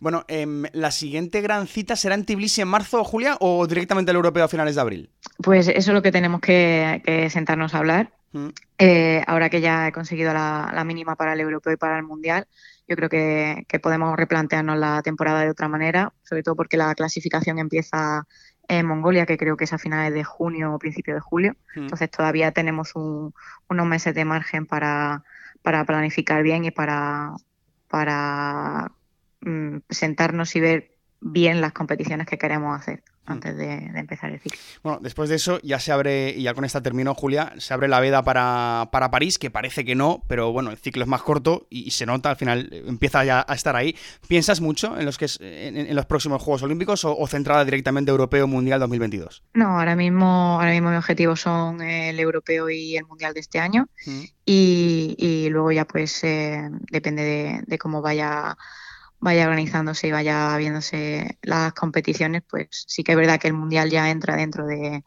Bueno, 0.00 0.26
em, 0.28 0.64
¿la 0.74 0.90
siguiente 0.90 1.40
gran 1.40 1.66
cita 1.66 1.96
será 1.96 2.14
en 2.14 2.26
Tbilisi 2.26 2.60
en 2.60 2.68
marzo, 2.68 3.02
Julia, 3.04 3.38
o 3.40 3.66
directamente 3.66 4.10
el 4.10 4.16
europeo 4.16 4.44
a 4.44 4.48
finales 4.48 4.74
de 4.74 4.80
abril? 4.82 5.10
Pues 5.42 5.68
eso 5.68 5.78
es 5.78 5.94
lo 5.94 6.02
que 6.02 6.12
tenemos 6.12 6.42
que, 6.42 7.26
sentarnos 7.30 7.74
a 7.74 7.78
hablar. 7.78 8.12
Eh, 8.76 9.24
ahora 9.26 9.48
que 9.48 9.62
ya 9.62 9.88
he 9.88 9.92
conseguido 9.92 10.34
la, 10.34 10.70
la 10.74 10.84
mínima 10.84 11.16
para 11.16 11.32
el 11.32 11.40
europeo 11.40 11.72
y 11.72 11.78
para 11.78 11.96
el 11.96 12.04
mundial, 12.04 12.46
yo 12.88 12.96
creo 12.96 13.08
que, 13.08 13.66
podemos 13.82 14.16
replantearnos 14.16 14.78
la 14.78 15.02
temporada 15.02 15.42
de 15.42 15.50
otra 15.50 15.68
manera, 15.68 16.12
sobre 16.22 16.42
todo 16.42 16.56
porque 16.56 16.78
la 16.78 16.94
clasificación 16.94 17.58
empieza 17.58 18.26
en 18.66 18.86
Mongolia, 18.86 19.26
que 19.26 19.36
creo 19.36 19.56
que 19.56 19.64
es 19.64 19.72
a 19.72 19.78
finales 19.78 20.14
de 20.14 20.24
junio 20.24 20.74
o 20.74 20.78
principio 20.78 21.14
de 21.14 21.20
julio. 21.20 21.56
Hmm. 21.74 21.82
Entonces 21.82 22.10
todavía 22.10 22.52
tenemos 22.52 22.94
unos 22.94 23.86
meses 23.86 24.14
de 24.14 24.24
margen 24.24 24.66
para, 24.66 25.22
para 25.62 25.84
planificar 25.84 26.42
bien 26.42 26.64
y 26.64 26.70
para, 26.70 27.32
para 27.88 28.90
mm, 29.42 29.78
sentarnos 29.90 30.56
y 30.56 30.60
ver 30.60 30.90
bien 31.20 31.60
las 31.60 31.72
competiciones 31.72 32.26
que 32.26 32.38
queremos 32.38 32.78
hacer. 32.78 33.02
Mm. 33.28 33.32
antes 33.32 33.56
de, 33.56 33.74
empezar 33.94 34.30
el 34.30 34.40
ciclo. 34.40 34.58
Bueno, 34.82 34.98
después 35.02 35.28
de 35.28 35.36
eso 35.36 35.60
ya 35.62 35.78
se 35.78 35.92
abre, 35.92 36.30
y 36.30 36.42
ya 36.42 36.54
con 36.54 36.64
esta 36.64 36.82
termino 36.82 37.14
Julia, 37.14 37.52
se 37.58 37.74
abre 37.74 37.88
la 37.88 38.00
veda 38.00 38.22
para, 38.22 38.88
para 38.90 39.10
París, 39.10 39.38
que 39.38 39.50
parece 39.50 39.84
que 39.84 39.94
no, 39.94 40.22
pero 40.26 40.52
bueno, 40.52 40.70
el 40.70 40.78
ciclo 40.78 41.02
es 41.02 41.08
más 41.08 41.22
corto 41.22 41.66
y, 41.70 41.90
se 41.90 42.06
nota, 42.06 42.30
al 42.30 42.36
final 42.36 42.68
eh, 42.72 42.84
empieza 42.86 43.24
ya 43.24 43.44
a 43.46 43.54
estar 43.54 43.76
ahí. 43.76 43.94
¿Piensas 44.26 44.60
mucho 44.60 44.98
en 44.98 45.04
los, 45.04 45.18
que 45.18 45.26
en, 45.40 45.94
los 45.94 46.06
próximos 46.06 46.42
Juegos 46.42 46.62
Olímpicos 46.62 47.04
o, 47.04 47.26
centrada 47.26 47.64
directamente 47.64 48.10
Europeo 48.10 48.46
Mundial 48.46 48.80
2022? 48.80 49.42
No, 49.54 49.78
ahora 49.78 49.96
mismo, 49.96 50.58
ahora 50.58 50.72
mismo 50.72 50.90
mi 50.90 50.96
objetivo 50.96 51.36
son 51.36 51.82
el 51.82 52.18
Europeo 52.18 52.70
y 52.70 52.96
el 52.96 53.04
Mundial 53.04 53.34
de 53.34 53.40
este 53.40 53.58
año 53.58 53.88
mm. 54.06 54.22
y, 54.46 55.48
luego 55.50 55.72
ya 55.72 55.84
pues 55.84 56.22
eh, 56.24 56.68
depende 56.90 57.22
de, 57.22 57.62
de 57.66 57.78
cómo 57.78 58.02
vaya 58.02 58.56
vaya 59.20 59.46
organizándose 59.46 60.08
y 60.08 60.12
vaya 60.12 60.56
viéndose 60.56 61.38
las 61.42 61.72
competiciones, 61.72 62.42
pues 62.48 62.68
sí 62.86 63.02
que 63.02 63.12
es 63.12 63.18
verdad 63.18 63.40
que 63.40 63.48
el 63.48 63.54
Mundial 63.54 63.90
ya 63.90 64.10
entra 64.10 64.36
dentro 64.36 64.66
de, 64.66 65.02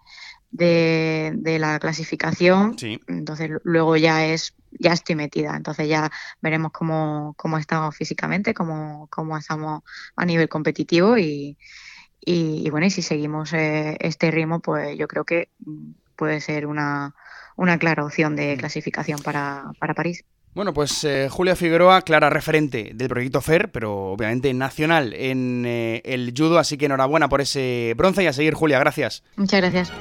de, 0.51 1.58
la 1.60 1.80
clasificación. 1.80 2.75
Entonces 3.08 3.51
luego 3.63 3.96
ya 3.96 4.25
es 4.25 4.53
ya 4.72 4.94
estoy 4.94 5.15
metida. 5.15 5.56
Entonces 5.56 5.88
ya 5.88 6.12
veremos 6.41 6.72
cómo, 6.72 7.34
cómo 7.38 7.58
estamos 7.58 7.96
físicamente, 7.96 8.53
cómo, 8.53 9.08
cómo 9.10 9.38
estamos 9.38 9.84
a 10.15 10.25
nivel 10.25 10.50
competitivo 10.50 11.18
y, 11.18 11.58
y, 12.20 12.70
bueno, 12.70 12.86
y 12.86 12.91
si 12.91 13.01
seguimos 13.01 13.53
eh, 13.53 13.98
este 14.00 14.32
ritmo, 14.32 14.60
pues 14.60 14.98
yo 14.98 15.08
creo 15.08 15.25
que 15.25 15.50
puede 16.15 16.39
ser 16.39 16.68
una, 16.68 17.15
una 17.56 17.77
clara 17.80 18.06
opción 18.06 18.36
de 18.36 18.56
mm. 18.56 18.60
clasificación 18.60 19.22
para, 19.22 19.72
para 19.80 19.94
París. 19.94 20.24
Bueno, 20.53 20.74
pues 20.74 21.03
eh, 21.05 21.29
Julia 21.29 21.55
Figueroa, 21.55 22.01
clara 22.01 22.29
referente 22.29 22.91
del 22.93 23.08
proyecto 23.08 23.39
FER, 23.39 23.72
pero 23.72 24.12
obviamente 24.12 24.53
nacional 24.53 25.13
en 25.13 25.63
eh, 25.65 26.01
el 26.03 26.34
judo, 26.36 26.60
así 26.60 26.77
que 26.77 26.88
enhorabuena 26.88 27.29
por 27.29 27.39
ese 27.39 27.93
bronce 27.96 28.24
y 28.24 28.27
a 28.27 28.34
seguir, 28.34 28.53
Julia, 28.53 28.79
gracias. 28.79 29.24
Muchas 29.38 29.62
gracias. 29.62 29.91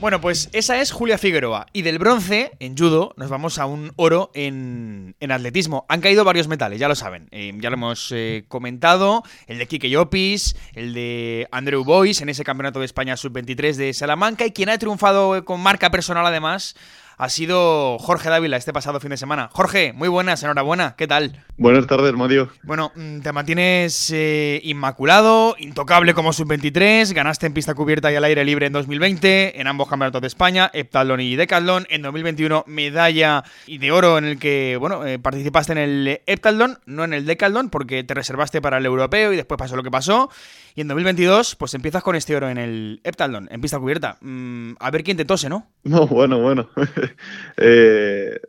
Bueno, 0.00 0.18
pues 0.22 0.48
esa 0.54 0.80
es 0.80 0.92
Julia 0.92 1.18
Figueroa. 1.18 1.66
Y 1.74 1.82
del 1.82 1.98
bronce, 1.98 2.52
en 2.58 2.74
judo, 2.74 3.12
nos 3.18 3.28
vamos 3.28 3.58
a 3.58 3.66
un 3.66 3.92
oro 3.96 4.30
en, 4.32 5.14
atletismo. 5.20 5.84
Han 5.90 6.00
caído 6.00 6.24
varios 6.24 6.48
metales, 6.48 6.80
ya 6.80 6.88
lo 6.88 6.94
saben. 6.94 7.28
Eh, 7.32 7.52
ya 7.60 7.68
lo 7.68 7.74
hemos 7.74 8.10
eh, 8.10 8.46
comentado. 8.48 9.22
El 9.46 9.58
de 9.58 9.66
Kike 9.66 9.90
Llopis, 9.90 10.56
el 10.72 10.94
de 10.94 11.48
Andrew 11.52 11.84
Boyce 11.84 12.22
en 12.22 12.30
ese 12.30 12.44
campeonato 12.44 12.78
de 12.78 12.86
España 12.86 13.14
sub-23 13.14 13.74
de 13.74 13.92
Salamanca. 13.92 14.46
Y 14.46 14.52
quien 14.52 14.70
ha 14.70 14.78
triunfado 14.78 15.44
con 15.44 15.60
marca 15.60 15.90
personal, 15.90 16.24
además, 16.24 16.76
ha 17.20 17.28
sido 17.28 17.98
Jorge 17.98 18.30
Dávila 18.30 18.56
este 18.56 18.72
pasado 18.72 18.98
fin 18.98 19.10
de 19.10 19.18
semana. 19.18 19.50
Jorge, 19.52 19.92
muy 19.92 20.08
buenas, 20.08 20.42
enhorabuena, 20.42 20.94
¿qué 20.96 21.06
tal? 21.06 21.44
Buenas 21.58 21.86
tardes, 21.86 22.14
Mario. 22.14 22.48
Bueno, 22.62 22.92
mm, 22.94 23.20
te 23.20 23.30
mantienes 23.32 24.10
eh, 24.10 24.58
inmaculado, 24.64 25.54
intocable 25.58 26.14
como 26.14 26.32
sub-23, 26.32 27.12
ganaste 27.12 27.46
en 27.46 27.52
pista 27.52 27.74
cubierta 27.74 28.10
y 28.10 28.16
al 28.16 28.24
aire 28.24 28.42
libre 28.46 28.64
en 28.64 28.72
2020, 28.72 29.60
en 29.60 29.66
ambos 29.66 29.86
campeonatos 29.86 30.22
de 30.22 30.28
España, 30.28 30.70
heptatlón 30.72 31.20
y 31.20 31.36
decathlon, 31.36 31.86
en 31.90 32.00
2021 32.00 32.64
medalla 32.66 33.44
y 33.66 33.76
de 33.76 33.92
oro 33.92 34.16
en 34.16 34.24
el 34.24 34.38
que, 34.38 34.78
bueno, 34.80 35.04
eh, 35.04 35.18
participaste 35.18 35.72
en 35.72 35.78
el 35.78 36.20
heptatlón, 36.24 36.78
no 36.86 37.04
en 37.04 37.12
el 37.12 37.26
decathlon, 37.26 37.68
porque 37.68 38.02
te 38.02 38.14
reservaste 38.14 38.62
para 38.62 38.78
el 38.78 38.86
europeo 38.86 39.34
y 39.34 39.36
después 39.36 39.58
pasó 39.58 39.76
lo 39.76 39.82
que 39.82 39.90
pasó, 39.90 40.30
y 40.74 40.80
en 40.80 40.88
2022, 40.88 41.56
pues 41.56 41.74
empiezas 41.74 42.02
con 42.02 42.16
este 42.16 42.34
oro 42.34 42.48
en 42.48 42.56
el 42.56 43.02
heptatlón, 43.04 43.48
en 43.50 43.60
pista 43.60 43.78
cubierta. 43.78 44.16
Mm, 44.22 44.72
a 44.80 44.90
ver 44.90 45.04
quién 45.04 45.18
te 45.18 45.26
tose, 45.26 45.50
¿no? 45.50 45.66
No, 45.84 46.06
bueno, 46.06 46.40
bueno. 46.40 46.68
Eh, 47.56 48.40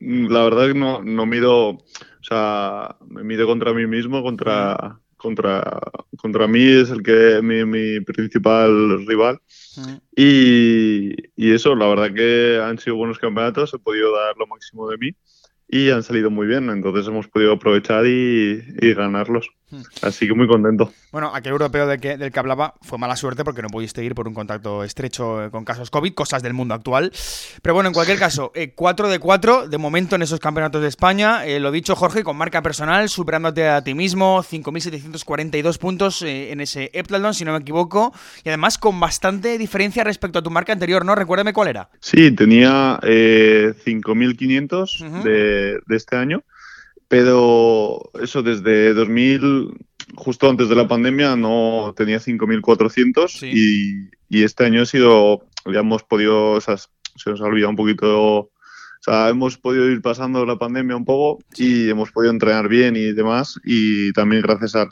la 0.00 0.44
verdad 0.44 0.66
es 0.66 0.72
que 0.74 0.78
no, 0.78 1.02
no 1.02 1.26
mido, 1.26 1.70
o 1.70 1.84
sea, 2.22 2.96
me 3.06 3.22
mido 3.24 3.46
contra 3.46 3.72
mí 3.72 3.86
mismo, 3.86 4.22
contra, 4.22 5.00
contra, 5.16 5.80
contra 6.16 6.46
mí 6.46 6.62
es 6.62 6.90
el 6.90 7.02
que 7.02 7.40
mi, 7.42 7.64
mi 7.64 8.00
principal 8.00 9.06
rival. 9.06 9.40
Y, 10.16 11.14
y, 11.36 11.52
eso, 11.52 11.74
la 11.74 11.88
verdad 11.88 12.12
que 12.14 12.60
han 12.62 12.78
sido 12.78 12.96
buenos 12.96 13.18
campeonatos, 13.18 13.74
he 13.74 13.78
podido 13.78 14.14
dar 14.14 14.36
lo 14.36 14.46
máximo 14.46 14.88
de 14.88 14.98
mí 14.98 15.10
y 15.68 15.90
han 15.90 16.02
salido 16.02 16.30
muy 16.30 16.46
bien, 16.46 16.70
entonces 16.70 17.06
hemos 17.06 17.28
podido 17.28 17.52
aprovechar 17.52 18.06
y, 18.06 18.62
y 18.80 18.94
ganarlos. 18.94 19.48
Así 20.02 20.26
que 20.26 20.34
muy 20.34 20.46
contento. 20.46 20.92
Bueno, 21.12 21.34
aquel 21.34 21.52
europeo 21.52 21.86
del 21.86 22.00
que, 22.00 22.16
del 22.16 22.32
que 22.32 22.38
hablaba 22.38 22.74
fue 22.82 22.98
mala 22.98 23.16
suerte 23.16 23.44
porque 23.44 23.62
no 23.62 23.68
pudiste 23.68 24.04
ir 24.04 24.14
por 24.14 24.28
un 24.28 24.34
contacto 24.34 24.84
estrecho 24.84 25.44
eh, 25.44 25.50
con 25.50 25.64
casos 25.64 25.90
COVID, 25.90 26.14
cosas 26.14 26.42
del 26.42 26.54
mundo 26.54 26.74
actual. 26.74 27.12
Pero 27.62 27.74
bueno, 27.74 27.88
en 27.88 27.94
cualquier 27.94 28.18
caso, 28.18 28.52
4 28.74 29.06
eh, 29.06 29.10
de 29.10 29.18
4 29.18 29.68
de 29.68 29.78
momento 29.78 30.16
en 30.16 30.22
esos 30.22 30.40
campeonatos 30.40 30.82
de 30.82 30.88
España. 30.88 31.46
Eh, 31.46 31.60
lo 31.60 31.70
dicho, 31.70 31.94
Jorge, 31.96 32.24
con 32.24 32.36
marca 32.36 32.62
personal, 32.62 33.08
superándote 33.08 33.68
a 33.68 33.82
ti 33.82 33.94
mismo, 33.94 34.42
5.742 34.42 35.78
puntos 35.78 36.22
en 36.22 36.60
ese 36.60 36.90
Eplalon, 36.92 37.34
si 37.34 37.44
no 37.44 37.52
me 37.52 37.58
equivoco. 37.58 38.12
Y 38.44 38.48
además 38.48 38.78
con 38.78 38.98
bastante 39.00 39.58
diferencia 39.58 40.04
respecto 40.04 40.38
a 40.38 40.42
tu 40.42 40.50
marca 40.50 40.72
anterior, 40.72 41.04
¿no? 41.04 41.14
Recuérdame 41.14 41.52
cuál 41.52 41.68
era. 41.68 41.90
Sí, 42.00 42.30
tenía 42.32 42.98
5.500 43.00 45.22
de, 45.22 45.78
de 45.86 45.96
este 45.96 46.16
año 46.16 46.42
pero 47.08 48.10
eso 48.22 48.42
desde 48.42 48.94
2000, 48.94 49.70
justo 50.14 50.48
antes 50.48 50.68
de 50.68 50.76
la 50.76 50.86
pandemia, 50.86 51.36
no 51.36 51.94
tenía 51.96 52.18
5.400 52.18 53.42
y, 53.42 54.10
y 54.28 54.42
este 54.44 54.64
año 54.66 54.82
ha 54.82 54.86
sido, 54.86 55.46
ya 55.66 55.80
hemos 55.80 56.02
podido, 56.02 56.52
o 56.52 56.60
sea, 56.60 56.76
se 56.76 57.30
nos 57.30 57.40
ha 57.40 57.44
olvidado 57.44 57.70
un 57.70 57.76
poquito, 57.76 58.40
o 58.40 58.50
sea, 59.00 59.28
hemos 59.28 59.56
podido 59.58 59.88
ir 59.88 60.02
pasando 60.02 60.44
la 60.44 60.56
pandemia 60.56 60.96
un 60.96 61.04
poco 61.04 61.42
y 61.56 61.88
hemos 61.88 62.10
podido 62.10 62.32
entrenar 62.32 62.68
bien 62.68 62.96
y 62.96 63.12
demás 63.12 63.58
y 63.64 64.12
también 64.12 64.42
gracias 64.42 64.74
al, 64.74 64.90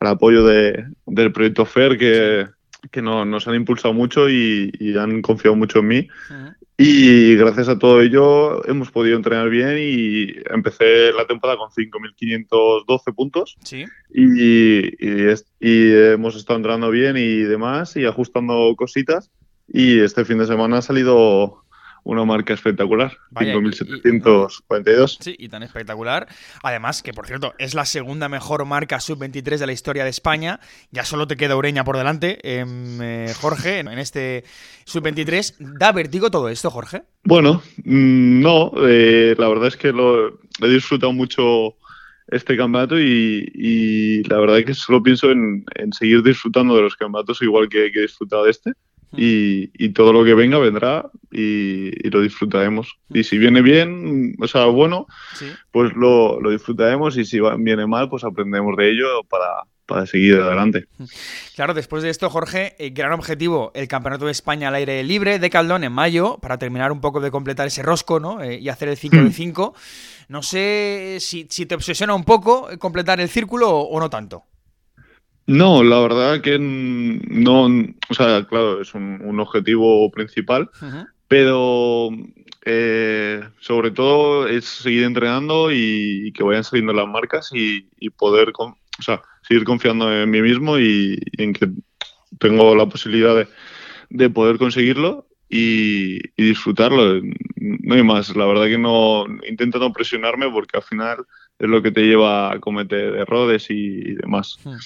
apoyo 0.00 0.44
de, 0.44 0.84
del 1.06 1.32
proyecto 1.32 1.64
FER 1.64 1.98
que, 1.98 2.46
que 2.90 3.02
nos 3.02 3.48
han 3.48 3.54
impulsado 3.54 3.94
mucho 3.94 4.28
y, 4.28 4.70
han 4.98 5.22
confiado 5.22 5.56
mucho 5.56 5.80
en 5.80 5.88
mí. 5.88 6.08
Y 6.80 7.34
gracias 7.34 7.68
a 7.68 7.76
todo 7.76 8.00
ello 8.00 8.64
hemos 8.68 8.92
podido 8.92 9.16
entrenar 9.16 9.50
bien 9.50 9.78
y 9.80 10.32
empecé 10.48 11.12
la 11.12 11.26
temporada 11.26 11.58
con 11.58 11.70
5.512 11.70 13.14
puntos. 13.16 13.56
Sí. 13.64 13.84
Y, 14.14 14.86
y, 15.60 15.92
hemos 15.92 16.36
estado 16.36 16.58
entrenando 16.58 16.90
bien 16.90 17.16
y 17.16 17.40
demás 17.40 17.96
y 17.96 18.06
ajustando 18.06 18.72
cositas. 18.76 19.32
Y 19.66 19.98
este 19.98 20.24
fin 20.24 20.38
de 20.38 20.46
semana 20.46 20.78
ha 20.78 20.82
salido 20.82 21.64
una 22.08 22.24
marca 22.24 22.54
espectacular, 22.54 23.18
5.742. 23.32 25.18
Sí, 25.20 25.36
y 25.38 25.50
tan 25.50 25.62
espectacular. 25.62 26.26
Además, 26.62 27.02
que 27.02 27.12
por 27.12 27.26
cierto, 27.26 27.52
es 27.58 27.74
la 27.74 27.84
segunda 27.84 28.30
mejor 28.30 28.64
marca 28.64 28.98
sub-23 28.98 29.58
de 29.58 29.66
la 29.66 29.72
historia 29.72 30.04
de 30.04 30.10
España. 30.10 30.58
Ya 30.90 31.04
solo 31.04 31.26
te 31.26 31.36
queda 31.36 31.54
Ureña 31.54 31.84
por 31.84 31.98
delante, 31.98 32.38
em, 32.42 33.02
eh, 33.02 33.34
Jorge, 33.38 33.80
en 33.80 33.98
este 33.98 34.44
sub-23. 34.86 35.56
¿Da 35.58 35.92
vértigo 35.92 36.30
todo 36.30 36.48
esto, 36.48 36.70
Jorge? 36.70 37.02
Bueno, 37.24 37.62
mm, 37.84 38.40
no. 38.40 38.72
Eh, 38.88 39.34
la 39.36 39.48
verdad 39.48 39.68
es 39.68 39.76
que 39.76 39.92
lo, 39.92 40.28
he 40.28 40.68
disfrutado 40.68 41.12
mucho 41.12 41.76
este 42.28 42.56
campeonato 42.56 42.98
y, 42.98 44.22
la 44.30 44.38
verdad 44.38 44.60
es 44.60 44.64
que 44.64 44.72
solo 44.72 45.02
pienso 45.02 45.30
en, 45.30 45.66
seguir 45.92 46.22
disfrutando 46.22 46.74
de 46.74 46.82
los 46.82 46.96
campeonatos 46.96 47.42
igual 47.42 47.68
que, 47.68 47.92
que 47.92 47.98
he 47.98 48.02
disfrutado 48.02 48.44
de 48.44 48.52
este 48.52 48.72
y, 49.16 49.88
todo 49.90 50.12
lo 50.12 50.24
que 50.24 50.34
venga 50.34 50.58
vendrá 50.58 51.10
y, 51.30 52.08
lo 52.10 52.20
disfrutaremos. 52.20 52.98
Y 53.10 53.24
si 53.24 53.38
viene 53.38 53.62
bien, 53.62 54.36
o 54.40 54.48
sea, 54.48 54.66
bueno, 54.66 55.06
pues 55.70 55.92
lo, 55.94 56.38
disfrutaremos 56.50 57.16
y 57.16 57.24
si 57.24 57.40
viene 57.58 57.86
mal, 57.86 58.08
pues 58.08 58.24
aprendemos 58.24 58.76
de 58.76 58.90
ello 58.90 59.24
para, 59.28 59.62
para 59.86 60.06
seguir 60.06 60.36
adelante. 60.36 60.86
Claro, 61.56 61.74
después 61.74 62.02
de 62.02 62.10
esto, 62.10 62.28
Jorge, 62.28 62.76
el 62.78 62.92
gran 62.92 63.12
objetivo, 63.12 63.72
el 63.74 63.88
Campeonato 63.88 64.26
de 64.26 64.32
España 64.32 64.68
al 64.68 64.74
aire 64.74 65.02
libre 65.02 65.38
de 65.38 65.50
Caldón 65.50 65.82
en 65.82 65.92
mayo, 65.92 66.38
para 66.42 66.58
terminar 66.58 66.92
un 66.92 67.00
poco 67.00 67.20
de 67.20 67.30
completar 67.30 67.66
ese 67.66 67.82
rosco, 67.82 68.20
¿no? 68.20 68.42
Eh, 68.42 68.58
y 68.58 68.68
hacer 68.68 68.88
el 68.88 68.98
5 68.98 69.16
de 69.16 69.32
5. 69.32 69.74
No 70.28 70.42
sé 70.42 71.16
si, 71.20 71.46
te 71.46 71.74
obsesiona 71.74 72.14
un 72.14 72.24
poco 72.24 72.68
completar 72.78 73.18
el 73.18 73.30
círculo 73.30 73.70
o 73.70 73.98
no 73.98 74.10
tanto. 74.10 74.44
No, 75.48 75.82
la 75.82 75.98
verdad 76.00 76.42
que 76.42 76.58
no, 76.58 77.64
o 77.64 78.14
sea, 78.14 78.44
claro, 78.46 78.82
es 78.82 78.92
un, 78.92 79.40
objetivo 79.40 80.10
principal, 80.10 80.68
pero 81.26 82.10
eh, 82.66 83.42
sobre 83.58 83.90
todo 83.90 84.46
es 84.46 84.66
seguir 84.66 85.04
entrenando 85.04 85.72
y, 85.72 86.32
que 86.32 86.44
vayan 86.44 86.64
saliendo 86.64 86.92
las 86.92 87.08
marcas 87.08 87.48
y, 87.54 87.88
poder, 88.10 88.52
o 88.58 88.76
sea, 89.00 89.22
seguir 89.40 89.64
confiando 89.64 90.12
en 90.12 90.28
mí 90.28 90.42
mismo 90.42 90.78
y, 90.78 91.18
en 91.38 91.54
que 91.54 91.70
tengo 92.38 92.74
la 92.76 92.84
posibilidad 92.84 93.48
de, 94.10 94.28
poder 94.28 94.58
conseguirlo 94.58 95.28
y, 95.48 96.18
disfrutarlo. 96.36 97.22
No 97.56 97.94
hay 97.94 98.02
más, 98.02 98.36
la 98.36 98.44
verdad 98.44 98.66
que 98.66 98.76
no 98.76 99.24
intento 99.48 99.78
no 99.78 99.94
presionarme 99.94 100.50
porque 100.50 100.76
al 100.76 100.82
final 100.82 101.24
es 101.58 101.68
lo 101.68 101.82
que 101.82 101.90
te 101.90 102.02
lleva 102.02 102.52
a 102.52 102.60
cometer 102.60 103.16
errores 103.16 103.66
y, 103.70 104.14
demás. 104.14 104.58
Hmm. 104.64 104.76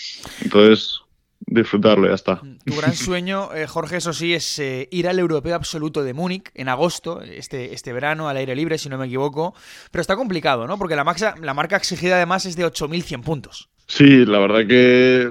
Entonces, 0.42 1.00
disfrutarlo, 1.40 2.08
ya 2.08 2.14
está. 2.14 2.36
Hmm. 2.36 2.58
Tu 2.64 2.76
gran 2.76 2.94
sueño, 2.94 3.54
eh, 3.54 3.66
Jorge, 3.66 3.98
eso 3.98 4.12
sí, 4.12 4.32
es 4.32 4.58
eh, 4.58 4.88
ir 4.90 5.08
al 5.08 5.18
Europeo 5.18 5.54
Absoluto 5.54 6.02
de 6.02 6.14
Múnich 6.14 6.50
en 6.54 6.68
agosto, 6.68 7.20
este, 7.20 7.74
este 7.74 7.92
verano, 7.92 8.28
al 8.28 8.38
aire 8.38 8.56
libre, 8.56 8.78
si 8.78 8.88
no 8.88 8.96
me 8.96 9.06
equivoco. 9.06 9.54
Pero 9.90 10.00
está 10.00 10.16
complicado, 10.16 10.66
¿no? 10.66 10.78
Porque 10.78 10.96
la, 10.96 11.04
maxa, 11.04 11.34
la 11.40 11.54
marca 11.54 11.76
exigida 11.76 12.16
además 12.16 12.46
es 12.46 12.56
de 12.56 12.64
8.100 12.64 13.22
puntos. 13.22 13.68
Sí, 13.86 14.24
la 14.24 14.38
verdad 14.38 14.66
que 14.66 15.30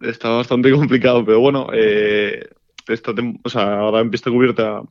está 0.00 0.30
bastante 0.30 0.72
complicado, 0.72 1.24
pero 1.24 1.38
bueno, 1.38 1.68
eh, 1.72 2.48
esta 2.88 3.12
o 3.44 3.48
sea, 3.48 3.78
ahora 3.78 4.00
en 4.00 4.10
pista 4.10 4.30
cubierta 4.30 4.82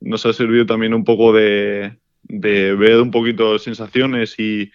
nos 0.00 0.24
ha 0.24 0.32
servido 0.32 0.64
también 0.64 0.94
un 0.94 1.02
poco 1.02 1.32
de, 1.32 1.98
de 2.22 2.74
ver 2.74 3.00
un 3.00 3.10
poquito 3.10 3.58
sensaciones 3.58 4.38
y, 4.38 4.70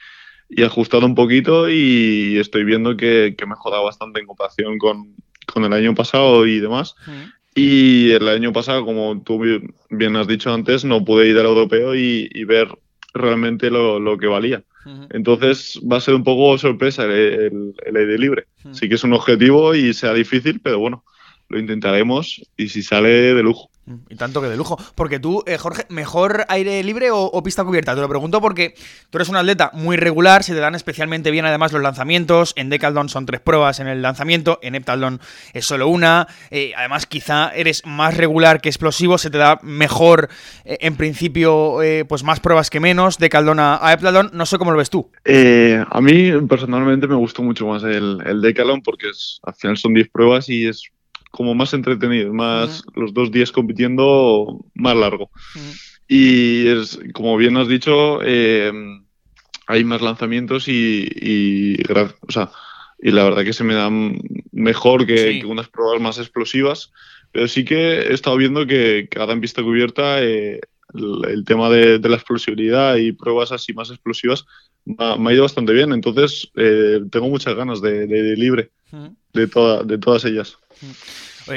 y 0.49 0.63
ajustado 0.63 1.05
un 1.05 1.15
poquito 1.15 1.69
y 1.69 2.37
estoy 2.37 2.63
viendo 2.63 2.95
que, 2.95 3.35
que 3.37 3.43
he 3.43 3.47
mejorado 3.47 3.83
bastante 3.83 4.19
en 4.19 4.27
comparación 4.27 4.77
con, 4.77 5.15
el 5.55 5.73
año 5.73 5.95
pasado 5.95 6.45
y 6.45 6.59
demás. 6.59 6.95
Y 7.53 8.11
el 8.11 8.27
año 8.27 8.51
pasado, 8.51 8.83
como 8.85 9.21
tú 9.21 9.41
bien 9.89 10.15
has 10.17 10.27
dicho 10.27 10.53
antes, 10.53 10.83
no 10.83 11.05
pude 11.05 11.29
ir 11.29 11.37
al 11.37 11.45
europeo 11.45 11.95
y, 11.95 12.43
ver 12.43 12.67
realmente 13.13 13.69
lo, 13.69 14.17
que 14.17 14.27
valía. 14.27 14.63
Entonces 15.11 15.79
va 15.89 15.97
a 15.97 16.01
ser 16.01 16.15
un 16.15 16.23
poco 16.23 16.57
sorpresa 16.57 17.05
el, 17.05 17.73
el 17.85 17.95
aire 17.95 18.17
libre. 18.17 18.47
Sí 18.71 18.89
que 18.89 18.95
es 18.95 19.03
un 19.03 19.13
objetivo 19.13 19.73
y 19.73 19.93
sea 19.93 20.13
difícil, 20.13 20.59
pero 20.61 20.79
bueno, 20.79 21.03
lo 21.49 21.59
intentaremos 21.59 22.41
y 22.57 22.69
si 22.69 22.81
sale 22.83 23.09
de 23.09 23.43
lujo. 23.43 23.69
Mm, 23.85 23.95
y 24.09 24.15
tanto 24.15 24.41
que 24.41 24.47
de 24.47 24.57
lujo. 24.57 24.77
Porque 24.95 25.19
tú, 25.19 25.43
eh, 25.45 25.57
Jorge, 25.57 25.85
¿mejor 25.89 26.45
aire 26.49 26.83
libre 26.83 27.09
o, 27.11 27.43
pista 27.43 27.63
cubierta? 27.63 27.93
Te 27.93 28.01
lo 28.01 28.09
pregunto 28.09 28.41
porque 28.41 28.73
tú 29.11 29.19
eres 29.19 29.29
un 29.29 29.35
atleta 29.35 29.69
muy 29.73 29.95
regular, 29.95 30.43
se 30.43 30.53
te 30.53 30.59
dan 30.59 30.73
especialmente 30.73 31.29
bien 31.29 31.45
además 31.45 31.71
los 31.71 31.83
lanzamientos. 31.83 32.53
En 32.55 32.69
Decaldon 32.69 33.09
son 33.09 33.27
tres 33.27 33.41
pruebas 33.41 33.79
en 33.79 33.87
el 33.87 34.01
lanzamiento, 34.01 34.59
en 34.63 34.73
Eptaldon 34.73 35.21
es 35.53 35.65
solo 35.65 35.87
una. 35.87 36.27
Eh, 36.49 36.73
además, 36.75 37.05
quizá 37.05 37.49
eres 37.49 37.85
más 37.85 38.17
regular 38.17 38.59
que 38.59 38.69
explosivo, 38.69 39.19
se 39.19 39.29
te 39.29 39.37
da 39.37 39.59
mejor, 39.61 40.29
eh, 40.63 40.77
en 40.81 40.95
principio, 40.95 41.77
pues 42.07 42.23
más 42.23 42.39
pruebas 42.39 42.69
que 42.71 42.79
menos. 42.79 43.19
Decaldon 43.19 43.59
a, 43.59 43.75
a 43.75 43.95
no 44.33 44.45
sé 44.45 44.57
cómo 44.57 44.71
lo 44.71 44.77
ves 44.77 44.89
tú. 44.89 45.11
a 45.25 46.01
mí 46.01 46.31
personalmente 46.47 47.07
me 47.07 47.15
gustó 47.15 47.43
mucho 47.43 47.67
más 47.67 47.83
el, 47.83 48.19
el 48.25 48.41
Decaldon 48.41 48.81
porque 48.81 49.09
es, 49.09 49.39
al 49.43 49.53
final 49.53 49.77
son 49.77 49.93
10 49.93 50.09
pruebas 50.09 50.49
y 50.49 50.67
es 50.67 50.89
como 51.35 51.53
más 51.53 51.73
entretenido, 51.73 52.33
más 52.33 52.81
los 52.95 53.13
dos 53.13 53.29
días 53.29 53.51
compitiendo 53.51 54.65
más 54.73 54.95
largo. 54.95 55.31
Y 56.07 56.65
es, 56.65 56.97
como 57.13 57.35
bien 57.35 57.57
has 57.57 57.67
dicho, 57.67 58.21
eh, 58.23 58.71
hay 59.67 59.83
más 59.83 60.01
lanzamientos 60.01 60.69
y, 60.69 61.05
y, 61.13 61.75
o 61.91 62.31
sea, 62.31 62.51
y 62.99 63.11
la 63.11 63.25
verdad 63.25 63.43
que 63.43 63.51
se 63.51 63.65
me 63.65 63.73
dan 63.73 64.17
mejor 64.53 65.05
que, 65.05 65.43
unas 65.45 65.67
pruebas 65.67 66.01
más 66.01 66.19
explosivas. 66.19 66.93
Pero 67.33 67.49
sí 67.49 67.65
que 67.65 67.99
he 68.03 68.13
estado 68.13 68.37
viendo 68.37 68.65
que 68.65 69.09
cada 69.11 69.33
en 69.33 69.41
pista 69.41 69.61
cubierta 69.61 70.23
eh, 70.23 70.61
el, 70.93 71.43
tema 71.43 71.69
de, 71.69 71.99
la 71.99 72.15
explosividad 72.15 72.95
y 72.95 73.11
pruebas 73.11 73.51
así 73.51 73.73
más 73.73 73.89
explosivas 73.89 74.45
me 74.85 74.95
ha, 74.99 75.33
ido 75.33 75.43
bastante 75.43 75.73
bien. 75.73 75.91
Entonces 75.91 76.49
eh, 76.55 77.01
tengo 77.11 77.27
muchas 77.27 77.55
ganas 77.55 77.81
de, 77.81 78.07
de 78.07 78.37
libre 78.37 78.71
de, 79.33 79.47
toda, 79.47 79.83
de 79.83 79.97
todas 79.97 80.25
ellas. 80.25 80.57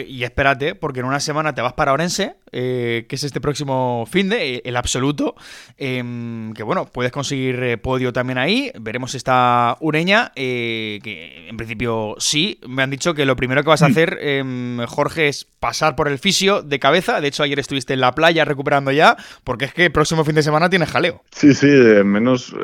Y 0.06 0.22
espérate, 0.22 0.74
porque 0.74 1.00
en 1.00 1.06
una 1.06 1.20
semana 1.20 1.54
te 1.54 1.62
vas 1.62 1.72
para 1.72 1.92
Orense, 1.92 2.36
eh, 2.52 3.06
que 3.08 3.16
es 3.16 3.24
este 3.24 3.40
próximo 3.40 4.06
fin 4.10 4.28
de, 4.28 4.56
eh, 4.56 4.62
el 4.64 4.76
absoluto. 4.76 5.34
Em, 5.78 6.52
que 6.52 6.62
bueno, 6.62 6.86
puedes 6.86 7.10
conseguir 7.10 7.62
eh, 7.62 7.78
podio 7.78 8.12
también 8.12 8.38
ahí. 8.38 8.70
Veremos 8.78 9.14
esta 9.14 9.76
Ureña, 9.80 10.32
que 10.34 11.46
en 11.48 11.56
principio 11.56 12.16
sí. 12.18 12.60
Me 12.68 12.82
han 12.82 12.90
dicho 12.90 13.14
que 13.14 13.24
lo 13.24 13.36
primero 13.36 13.62
que 13.62 13.70
vas 13.70 13.82
a 13.82 13.88
mm. 13.88 13.90
hacer, 13.90 14.18
em, 14.20 14.78
Jorge, 14.86 15.28
es 15.28 15.44
pasar 15.44 15.96
por 15.96 16.08
el 16.08 16.18
fisio 16.18 16.62
de 16.62 16.78
cabeza. 16.78 17.20
De 17.20 17.28
hecho, 17.28 17.42
ayer 17.42 17.58
estuviste 17.58 17.94
en 17.94 18.00
la 18.00 18.14
playa 18.14 18.44
recuperando 18.44 18.90
ya, 18.90 19.16
porque 19.44 19.66
es 19.66 19.74
que 19.74 19.86
el 19.86 19.92
próximo 19.92 20.24
fin 20.24 20.34
de 20.34 20.42
semana 20.42 20.68
tienes 20.68 20.90
jaleo. 20.90 21.22
Sí, 21.30 21.54
sí, 21.54 21.66
menos 21.66 22.54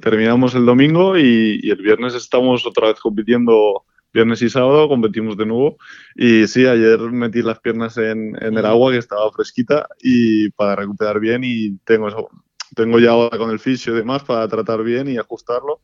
terminamos 0.00 0.54
el 0.54 0.64
domingo 0.64 1.18
y 1.18 1.68
el 1.68 1.82
viernes 1.82 2.14
estamos 2.14 2.64
otra 2.66 2.88
vez 2.88 3.00
compitiendo 3.00 3.84
viernes 4.12 4.42
y 4.42 4.50
sábado 4.50 4.88
competimos 4.88 5.36
de 5.36 5.46
nuevo. 5.46 5.76
Y 6.14 6.46
sí, 6.46 6.66
ayer 6.66 6.98
metí 7.00 7.42
las 7.42 7.60
piernas 7.60 7.96
en, 7.98 8.36
el 8.40 8.66
agua 8.66 8.92
que 8.92 8.98
estaba 8.98 9.30
fresquita 9.32 9.86
y 10.02 10.50
para 10.50 10.76
recuperar 10.76 11.20
bien 11.20 11.42
y 11.44 11.78
tengo 11.84 12.08
eso. 12.08 12.28
Tengo 12.74 12.98
ya 12.98 13.10
ahora 13.10 13.36
con 13.36 13.50
el 13.50 13.58
fisio 13.58 13.92
y 13.92 13.96
demás 13.96 14.24
para 14.24 14.48
tratar 14.48 14.82
bien 14.82 15.06
y 15.06 15.18
ajustarlo 15.18 15.82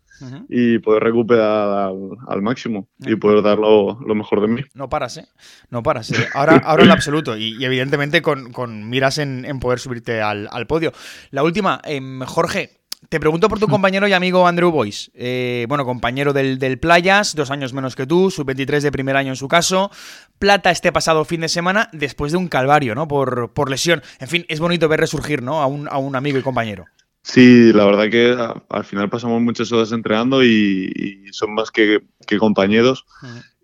y 0.48 0.78
poder 0.78 1.02
recuperar 1.02 1.92
al, 2.28 2.42
máximo 2.42 2.88
y 3.00 3.14
poder 3.16 3.42
dar 3.42 3.58
lo, 3.58 3.98
mejor 4.14 4.40
de 4.40 4.48
mí. 4.48 4.62
No 4.72 4.88
paras, 4.88 5.18
¿eh? 5.18 5.28
No 5.68 5.82
paras. 5.82 6.10
¿eh? 6.12 6.26
Ahora, 6.34 6.56
ahora 6.64 6.84
en 6.84 6.90
absoluto 6.90 7.36
y, 7.36 7.62
evidentemente 7.62 8.22
con, 8.22 8.88
miras 8.88 9.18
en, 9.18 9.60
poder 9.60 9.80
subirte 9.80 10.22
al, 10.22 10.48
podio. 10.66 10.92
La 11.30 11.42
última, 11.42 11.82
em, 11.84 12.20
Jorge, 12.20 12.77
te 13.08 13.20
pregunto 13.20 13.48
por 13.48 13.60
tu 13.60 13.68
compañero 13.68 14.08
y 14.08 14.12
amigo 14.12 14.46
Andrew 14.46 14.70
Boyce. 14.70 15.10
Eh, 15.14 15.66
bueno, 15.68 15.84
compañero 15.84 16.32
del, 16.32 16.78
Playas, 16.80 17.34
dos 17.36 17.50
años 17.50 17.72
menos 17.72 17.94
que 17.94 18.06
tú, 18.06 18.30
sub-23 18.30 18.80
de 18.80 18.92
primer 18.92 19.16
año 19.16 19.30
en 19.30 19.36
su 19.36 19.46
caso. 19.46 19.90
Plata 20.38 20.70
este 20.70 20.90
pasado 20.90 21.24
fin 21.24 21.40
de 21.40 21.48
semana 21.48 21.88
después 21.92 22.32
de 22.32 22.38
un 22.38 22.48
calvario, 22.48 22.94
¿no? 22.94 23.06
Por, 23.06 23.52
por 23.52 23.70
lesión. 23.70 24.02
En 24.18 24.28
fin, 24.28 24.44
es 24.48 24.58
bonito 24.58 24.88
ver 24.88 25.00
resurgir, 25.00 25.42
¿no? 25.42 25.62
A 25.62 25.66
un, 25.66 25.88
a 25.88 25.98
un 25.98 26.16
amigo 26.16 26.38
y 26.38 26.42
compañero. 26.42 26.86
Sí, 27.22 27.72
la 27.72 27.84
verdad 27.84 28.10
que 28.10 28.36
al 28.68 28.84
final 28.84 29.08
pasamos 29.10 29.40
muchas 29.42 29.70
horas 29.70 29.92
entrenando 29.92 30.42
y, 30.42 31.26
son 31.30 31.54
más 31.54 31.70
que, 31.70 32.00
compañeros. 32.38 33.04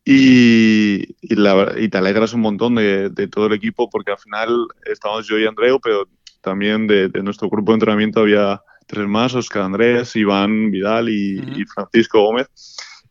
Y, 0.04 1.16
y, 1.22 1.88
te 1.88 1.98
alegras 1.98 2.34
un 2.34 2.40
montón 2.40 2.76
de, 2.76 3.10
todo 3.32 3.46
el 3.46 3.54
equipo 3.54 3.90
porque 3.90 4.12
al 4.12 4.18
final 4.18 4.68
estamos 4.84 5.26
yo 5.26 5.38
y 5.38 5.46
Andreu, 5.46 5.80
pero 5.80 6.08
también 6.40 6.86
de 6.86 7.10
nuestro 7.22 7.48
grupo 7.48 7.72
de 7.72 7.76
entrenamiento 7.76 8.20
había 8.20 8.60
tres 8.86 9.06
más, 9.06 9.34
Oscar 9.34 9.62
Andrés, 9.62 10.14
Iván 10.16 10.70
Vidal 10.70 11.08
y, 11.08 11.64
Francisco 11.66 12.22
Gómez. 12.22 12.48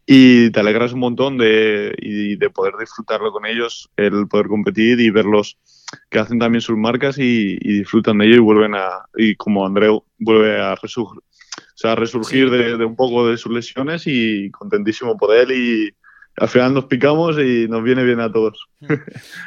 Y 0.05 0.49
te 0.51 0.59
alegras 0.59 0.93
un 0.93 0.99
montón 0.99 1.37
de, 1.37 1.95
y 1.97 2.35
de 2.35 2.49
poder 2.49 2.73
disfrutarlo 2.79 3.31
con 3.31 3.45
ellos, 3.45 3.89
el 3.95 4.27
poder 4.27 4.47
competir 4.47 4.99
y 4.99 5.09
verlos 5.09 5.57
que 6.09 6.19
hacen 6.19 6.39
también 6.39 6.61
sus 6.61 6.77
marcas 6.77 7.17
y, 7.17 7.57
disfrutan 7.57 8.17
de 8.17 8.25
ello 8.25 8.35
y 8.35 8.39
vuelven 8.39 8.75
a, 8.75 9.05
y 9.15 9.35
como 9.35 9.65
Andreu 9.65 10.03
vuelve 10.19 10.61
a 10.61 10.73
o 10.73 11.75
sea, 11.75 11.95
resurgir 11.95 12.49
de, 12.49 12.77
de, 12.77 12.85
un 12.85 12.95
poco 12.95 13.27
de 13.27 13.37
sus 13.37 13.51
lesiones 13.51 14.03
y 14.05 14.51
contentísimo 14.51 15.17
por 15.17 15.35
él 15.35 15.51
y, 15.51 15.95
al 16.37 16.49
final 16.49 16.73
nos 16.73 16.85
picamos 16.85 17.37
y 17.37 17.67
nos 17.69 17.83
viene 17.83 18.03
bien 18.03 18.19
a 18.19 18.31
todos. 18.31 18.67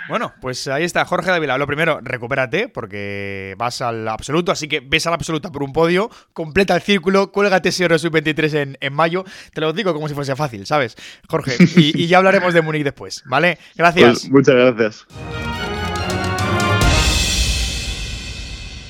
Bueno, 0.09 0.33
pues 0.41 0.67
ahí 0.69 0.85
está 0.85 1.05
Jorge 1.05 1.31
Dávila. 1.31 1.59
Lo 1.59 1.67
primero, 1.67 2.01
recupérate 2.03 2.69
porque 2.69 3.55
vas 3.59 3.83
al 3.83 4.07
absoluto, 4.09 4.53
así 4.53 4.69
que 4.69 4.81
ves 4.81 5.07
al 5.07 5.15
absoluto 5.15 5.53
por 5.53 5.63
un 5.63 5.73
podio, 5.73 6.11
completa 6.33 6.75
el 6.75 6.83
círculo, 6.83 7.33
cuélgate 7.33 7.69
ese 7.71 7.83
Euro 7.83 7.99
Sub-23 7.99 8.55
en, 8.55 8.79
en, 8.81 8.95
mayo. 8.95 9.25
Te 9.53 9.61
lo 9.61 9.73
digo 9.73 9.93
como 9.93 10.09
si 10.09 10.15
fuese 10.15 10.37
fácil, 10.37 10.65
¿sabes? 10.65 10.97
Jorge, 11.29 11.57
y, 11.77 12.07
ya 12.07 12.19
hablaremos 12.19 12.55
de 12.55 12.63
Múnich 12.63 12.85
después, 12.85 13.23
¿vale? 13.27 13.59
Gracias. 13.75 14.21
Pues 14.21 14.31
muchas 14.31 14.55
gracias. 14.55 15.07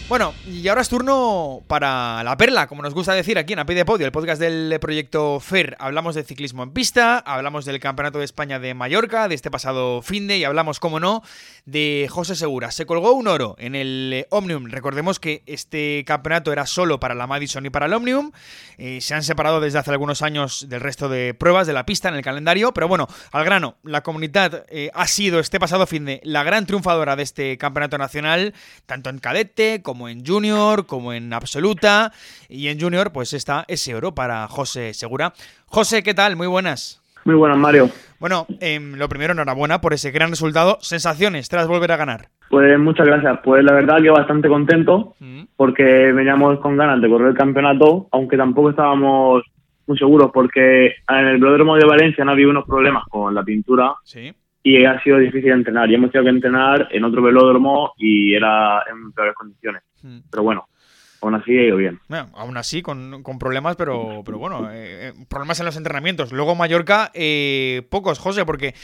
Bueno, 0.09 0.35
y 0.47 0.69
ahora 0.69 0.83
es 0.83 0.89
turno 0.89 1.65
para 1.67 2.23
la 2.23 2.37
perla, 2.37 2.69
como 2.69 2.81
nos 2.81 2.95
gusta 2.95 3.13
decir 3.13 3.39
aquí 3.39 3.55
en 3.55 3.59
API 3.59 3.75
de 3.75 3.85
Podio, 3.85 4.07
el 4.07 4.13
podcast 4.13 4.41
del 4.41 4.79
proyecto 4.81 5.41
FER. 5.41 5.77
Hablamos 5.81 6.15
de 6.15 6.23
ciclismo 6.23 6.63
en 6.63 6.71
pista, 6.71 7.19
hablamos 7.19 7.65
del 7.65 7.81
Campeonato 7.81 8.21
de 8.21 8.25
España 8.25 8.61
de 8.61 8.73
Mallorca, 8.73 9.27
de 9.27 9.35
este 9.35 9.51
pasado 9.51 10.03
fin 10.03 10.29
de, 10.29 10.39
y 10.39 10.45
hablamos, 10.45 10.79
como 10.79 11.01
no, 11.01 11.25
de 11.65 12.07
José 12.09 12.37
Segura. 12.37 12.71
Se 12.71 12.87
colgó 12.87 13.15
un 13.15 13.27
oro 13.27 13.57
en 13.59 13.75
el 13.75 14.29
Omnium. 14.31 14.67
Recordemos 14.67 15.19
que 15.19 15.43
este 15.45 16.05
campeonato 16.07 16.53
era 16.53 16.67
solo 16.67 17.01
para 17.01 17.17
la 17.17 17.27
Madison 17.27 17.67
y 17.67 17.71
para 17.71 17.87
el 17.87 17.93
Omnium. 17.93 18.31
Eh, 18.79 19.01
se 19.01 19.15
han 19.15 19.25
separado 19.25 19.61
desde 19.61 19.81
hace 19.81 19.91
algunos 19.91 20.23
años 20.23 20.67
del 20.69 20.83
resto 20.83 21.09
de 21.09 21.35
pruebas 21.35 21.67
de 21.67 21.73
la 21.73 21.85
pista 21.85 22.09
en 22.09 22.15
el 22.15 22.23
calendario. 22.23 22.73
Pero 22.73 22.87
bueno, 22.87 23.09
al 23.33 23.45
grano, 23.45 23.75
la 23.83 24.05
comunidad 24.05 24.67
eh, 24.69 24.89
ha 24.95 25.09
sido 25.09 25.41
este 25.41 25.59
pasado 25.59 25.85
fin 25.89 26.05
de 26.05 26.21
la 26.23 26.45
gran 26.45 26.65
triunfadora 26.65 27.17
de 27.17 27.25
este 27.25 27.59
campeonato 27.59 27.99
nacional, 27.99 28.55
tanto 28.87 29.11
en 29.11 29.19
cadete 29.19 29.83
como 29.83 29.96
como 29.97 30.11
en 30.11 30.27
Junior, 30.27 30.85
como 30.85 31.15
en 31.15 31.33
Absoluta. 31.33 32.13
Y 32.51 32.69
en 32.69 32.79
Junior, 32.79 33.13
pues 33.13 33.33
está 33.33 33.65
ese 33.67 33.95
oro 33.95 34.15
para 34.15 34.47
José 34.47 34.93
Segura. 34.93 35.33
José, 35.65 36.03
¿qué 36.03 36.13
tal? 36.13 36.37
Muy 36.37 36.47
buenas. 36.47 37.01
Muy 37.25 37.35
buenas, 37.35 37.57
Mario. 37.57 37.89
Bueno, 38.21 38.47
em, 38.61 38.95
lo 38.97 39.09
primero, 39.09 39.33
enhorabuena 39.33 39.81
por 39.81 39.95
ese 39.95 40.11
gran 40.11 40.29
resultado. 40.29 40.77
¿Sensaciones 40.83 41.49
tras 41.49 41.67
volver 41.67 41.93
a 41.93 41.97
ganar? 41.97 42.29
Pues 42.51 42.79
muchas 42.79 43.07
gracias. 43.07 43.39
Pues 43.43 43.65
la 43.65 43.73
verdad 43.73 44.03
que 44.03 44.11
bastante 44.11 44.49
contento 44.49 45.15
mm. 45.19 45.45
porque 45.57 45.83
veníamos 45.83 46.61
con 46.61 46.77
ganas 46.77 47.01
de 47.01 47.09
correr 47.09 47.29
el 47.29 47.35
campeonato, 47.35 48.07
aunque 48.13 48.37
tampoco 48.37 48.69
estábamos 48.69 49.45
muy 49.87 49.97
seguros 49.97 50.31
porque 50.31 50.89
en 51.09 51.27
el 51.27 51.41
velódromo 51.41 51.77
de 51.77 51.87
Valencia 51.87 52.23
no 52.23 52.33
había 52.33 52.49
unos 52.49 52.67
problemas 52.67 53.05
con 53.09 53.35
la 53.35 53.43
pintura. 53.43 53.95
Sí 54.05 54.35
y 54.67 54.85
ha 54.85 55.01
sido 55.01 55.19
difícil 55.19 55.53
entrenar. 55.53 55.89
Y 55.89 55.95
hemos 55.95 56.11
tenido 56.11 56.25
que 56.25 56.37
entrenar 56.37 56.89
en 56.91 57.05
otro 57.05 57.23
velódromo 57.23 57.93
y 57.97 58.35
era 58.35 58.83
en 58.91 59.13
peores 59.13 59.37
condiciones. 59.37 59.85
Hmm. 60.03 60.19
Pero 60.29 60.43
bueno, 60.43 60.67
aún 61.23 61.37
así 61.37 61.57
ha 61.57 61.69
ido 61.69 61.77
bien. 61.77 62.01
aún 62.35 62.57
así, 62.57 62.83
con, 62.83 63.23
problemas, 63.39 63.77
pero, 63.77 64.23
pero 64.25 64.39
bueno, 64.39 64.69
eh, 64.73 65.11
eh, 65.11 65.13
problemas 65.31 65.61
en 65.61 65.67
los 65.67 65.77
entrenamientos. 65.77 66.33
Luego 66.33 66.57
Mallorca, 66.57 67.13
eh, 67.15 67.83
pocos, 67.93 68.19
José, 68.19 68.45
porque 68.45 68.75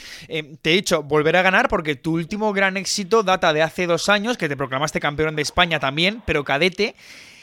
te 0.61 0.71
he 0.71 0.73
dicho, 0.73 1.03
volver 1.03 1.35
a 1.35 1.41
ganar 1.41 1.67
porque 1.67 1.95
tu 1.95 2.13
último 2.13 2.53
gran 2.53 2.77
éxito 2.77 3.21
data 3.21 3.51
de 3.51 3.61
hace 3.61 3.85
dos 3.85 4.07
años, 4.07 4.37
que 4.37 4.47
te 4.47 4.55
proclamaste 4.55 5.01
campeón 5.01 5.35
de 5.35 5.41
España 5.41 5.81
también, 5.81 6.21
pero 6.25 6.45
cadete. 6.45 6.95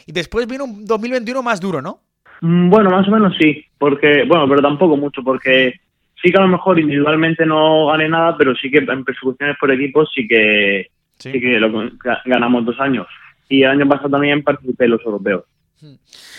Y 0.07 0.12
después 0.12 0.46
vino 0.46 0.64
un 0.64 0.87
2021 0.87 1.42
más 1.42 1.61
duro, 1.61 1.83
¿no? 1.83 2.00
Mm, 2.40 2.70
bueno, 2.70 2.88
más 2.88 3.07
o 3.07 3.11
menos 3.11 3.35
sí, 3.38 3.66
porque, 3.76 4.24
bueno, 4.26 4.48
pero 4.48 4.62
tampoco 4.62 4.96
mucho, 4.96 5.22
porque 5.22 5.74
sí 6.23 6.31
que 6.31 6.39
a 6.39 6.43
lo 6.43 6.49
mejor 6.49 6.79
individualmente 6.79 7.47
no 7.47 7.87
gané 7.87 8.09
nada, 8.09 8.37
pero 8.37 8.55
sí 8.55 8.71
que 8.71 8.79
en 8.79 9.05
persecuciones 9.05 9.57
por 9.59 9.71
equipos 9.71 10.11
sí 10.15 10.27
que, 10.27 10.89
sí. 11.19 11.33
que 11.33 11.61
lo, 11.61 11.91
ganamos 12.25 12.65
dos 12.65 12.81
años. 12.81 13.07
Y 13.49 13.63
el 13.63 13.71
año 13.71 13.89
pasado 13.89 14.11
también 14.11 14.43
participé 14.43 14.85
en 14.85 14.91
los 14.93 15.05
europeos. 15.05 15.45
Hmm. 15.81 15.95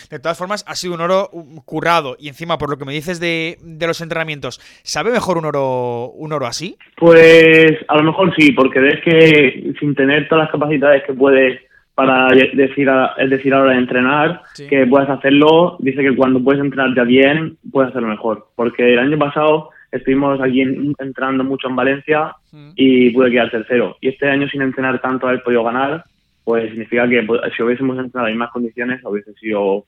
De 0.10 0.20
todas 0.20 0.38
formas, 0.38 0.64
ha 0.68 0.76
sido 0.76 0.94
un 0.94 1.02
oro 1.02 1.30
currado 1.66 2.16
y 2.20 2.28
encima, 2.28 2.58
por 2.58 2.70
lo 2.70 2.78
que 2.78 2.86
me 2.86 2.94
dices 2.94 3.20
de, 3.20 3.58
de, 3.62 3.88
los 3.88 4.02
entrenamientos, 4.02 4.60
¿sabe 4.84 5.12
mejor 5.12 5.38
un 5.38 5.46
oro 5.46 6.12
un 6.12 6.32
oro 6.32 6.46
así? 6.46 6.78
Pues 6.98 7.78
a 7.88 7.98
lo 7.98 8.04
mejor 8.04 8.34
sí, 8.36 8.52
porque 8.52 8.80
ves 8.80 9.02
que 9.04 9.74
sin 9.80 9.96
tener 9.96 10.28
todas 10.28 10.46
las 10.46 10.52
capacidades 10.52 11.04
que 11.08 11.14
puedes 11.14 11.60
para 11.96 12.28
decir, 12.30 12.90
es 13.18 13.30
decir, 13.30 13.54
ahora 13.54 13.72
de 13.72 13.78
entrenar, 13.78 14.42
que 14.70 14.88
puedes 14.88 15.10
hacerlo, 15.10 15.78
dice 15.80 16.02
que 16.02 16.16
cuando 16.16 16.44
puedes 16.44 16.62
entrenar 16.62 16.96
ya 16.96 17.04
bien, 17.04 17.58
puedes 17.72 17.90
hacerlo 17.90 18.08
mejor. 18.08 18.48
Porque 18.56 18.94
el 18.94 19.00
año 19.00 19.18
pasado 19.18 19.70
estuvimos 19.92 20.40
aquí 20.42 20.62
entrenando 20.62 21.44
mucho 21.44 21.68
en 21.68 21.76
Valencia 21.76 22.36
mm. 22.52 22.72
y 22.76 23.10
pude 23.12 23.32
quedar 23.32 23.52
tercero. 23.52 23.98
Y 24.02 24.10
este 24.10 24.30
año 24.30 24.48
sin 24.48 24.62
entrenar 24.62 25.02
tanto 25.02 25.28
haber 25.28 25.44
podido 25.44 25.64
ganar, 25.64 26.06
pues 26.44 26.70
significa 26.70 27.08
que 27.08 27.24
pues, 27.24 27.42
si 27.56 27.64
hubiésemos 27.64 27.98
entrenado 27.98 28.28
en 28.28 28.38
más 28.38 28.52
condiciones 28.52 29.02
hubiese 29.04 29.34
sido 29.34 29.86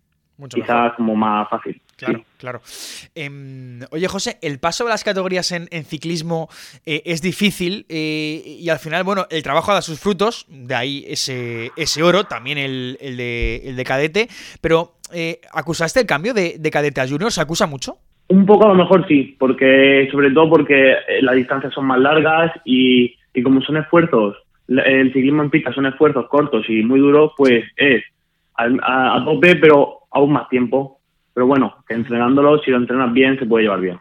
quizás 0.50 0.94
como 0.96 1.16
más 1.16 1.50
fácil. 1.50 1.80
Claro, 1.96 2.24
claro. 2.38 2.62
Em, 3.16 3.80
oye, 3.92 4.08
José, 4.08 4.38
el 4.42 4.60
paso 4.60 4.84
de 4.84 4.90
las 4.90 5.04
categorías 5.04 5.52
en, 5.52 5.68
ciclismo 5.86 6.50
eh, 6.86 7.04
es 7.06 7.22
difícil 7.22 7.86
eh, 7.88 8.42
y 8.60 8.68
al 8.70 8.80
final, 8.80 9.04
bueno, 9.04 9.26
el 9.30 9.44
trabajo 9.44 9.74
da 9.74 9.82
sus 9.82 10.00
frutos, 10.00 10.46
de 10.50 10.76
ahí 10.76 11.06
ese, 11.08 11.72
ese 11.78 12.04
oro, 12.04 12.24
también 12.26 12.58
el, 12.58 12.98
el, 13.00 13.18
de, 13.18 13.62
el 13.66 13.76
de 13.76 13.84
cadete, 13.84 14.28
pero 14.60 14.94
eh, 15.14 15.40
¿acusaste 15.54 16.02
el 16.02 16.06
cambio 16.08 16.34
de, 16.34 16.56
de 16.60 16.72
cadete 16.72 17.02
a 17.02 17.08
junior? 17.08 17.32
¿Se 17.32 17.42
acusa 17.42 17.68
mucho? 17.68 17.98
Un 18.30 18.46
poco 18.46 18.66
a 18.66 18.70
lo 18.70 18.76
mejor 18.76 19.08
sí, 19.08 19.36
porque 19.38 20.08
sobre 20.12 20.32
todo 20.32 20.50
porque 20.50 20.96
las 21.22 21.36
distancias 21.36 21.74
son 21.74 21.86
más 21.86 22.00
largas 22.00 22.52
y, 22.66 23.16
y 23.34 23.44
como 23.44 23.62
son 23.62 23.78
esfuerzos, 23.78 24.38
el 24.68 25.14
ciclismo 25.14 25.44
en 25.44 25.50
pista 25.50 25.74
son 25.74 25.86
esfuerzos 25.86 26.28
cortos 26.28 26.66
y 26.70 26.82
muy 26.84 27.00
duros, 27.00 27.34
pues 27.38 27.66
es 27.76 28.04
a, 28.56 29.18
a 29.18 29.26
tope, 29.26 29.56
pero 29.58 30.03
aún 30.14 30.34
más 30.34 30.50
tiempo. 30.50 31.00
Pero 31.34 31.48
bueno, 31.48 31.76
que 31.88 31.96
entrenándolo, 31.96 32.60
si 32.60 32.72
lo 32.72 32.78
entrenas 32.78 33.12
bien, 33.12 33.40
se 33.40 33.46
puede 33.46 33.64
llevar 33.64 33.82
bien. 33.82 34.00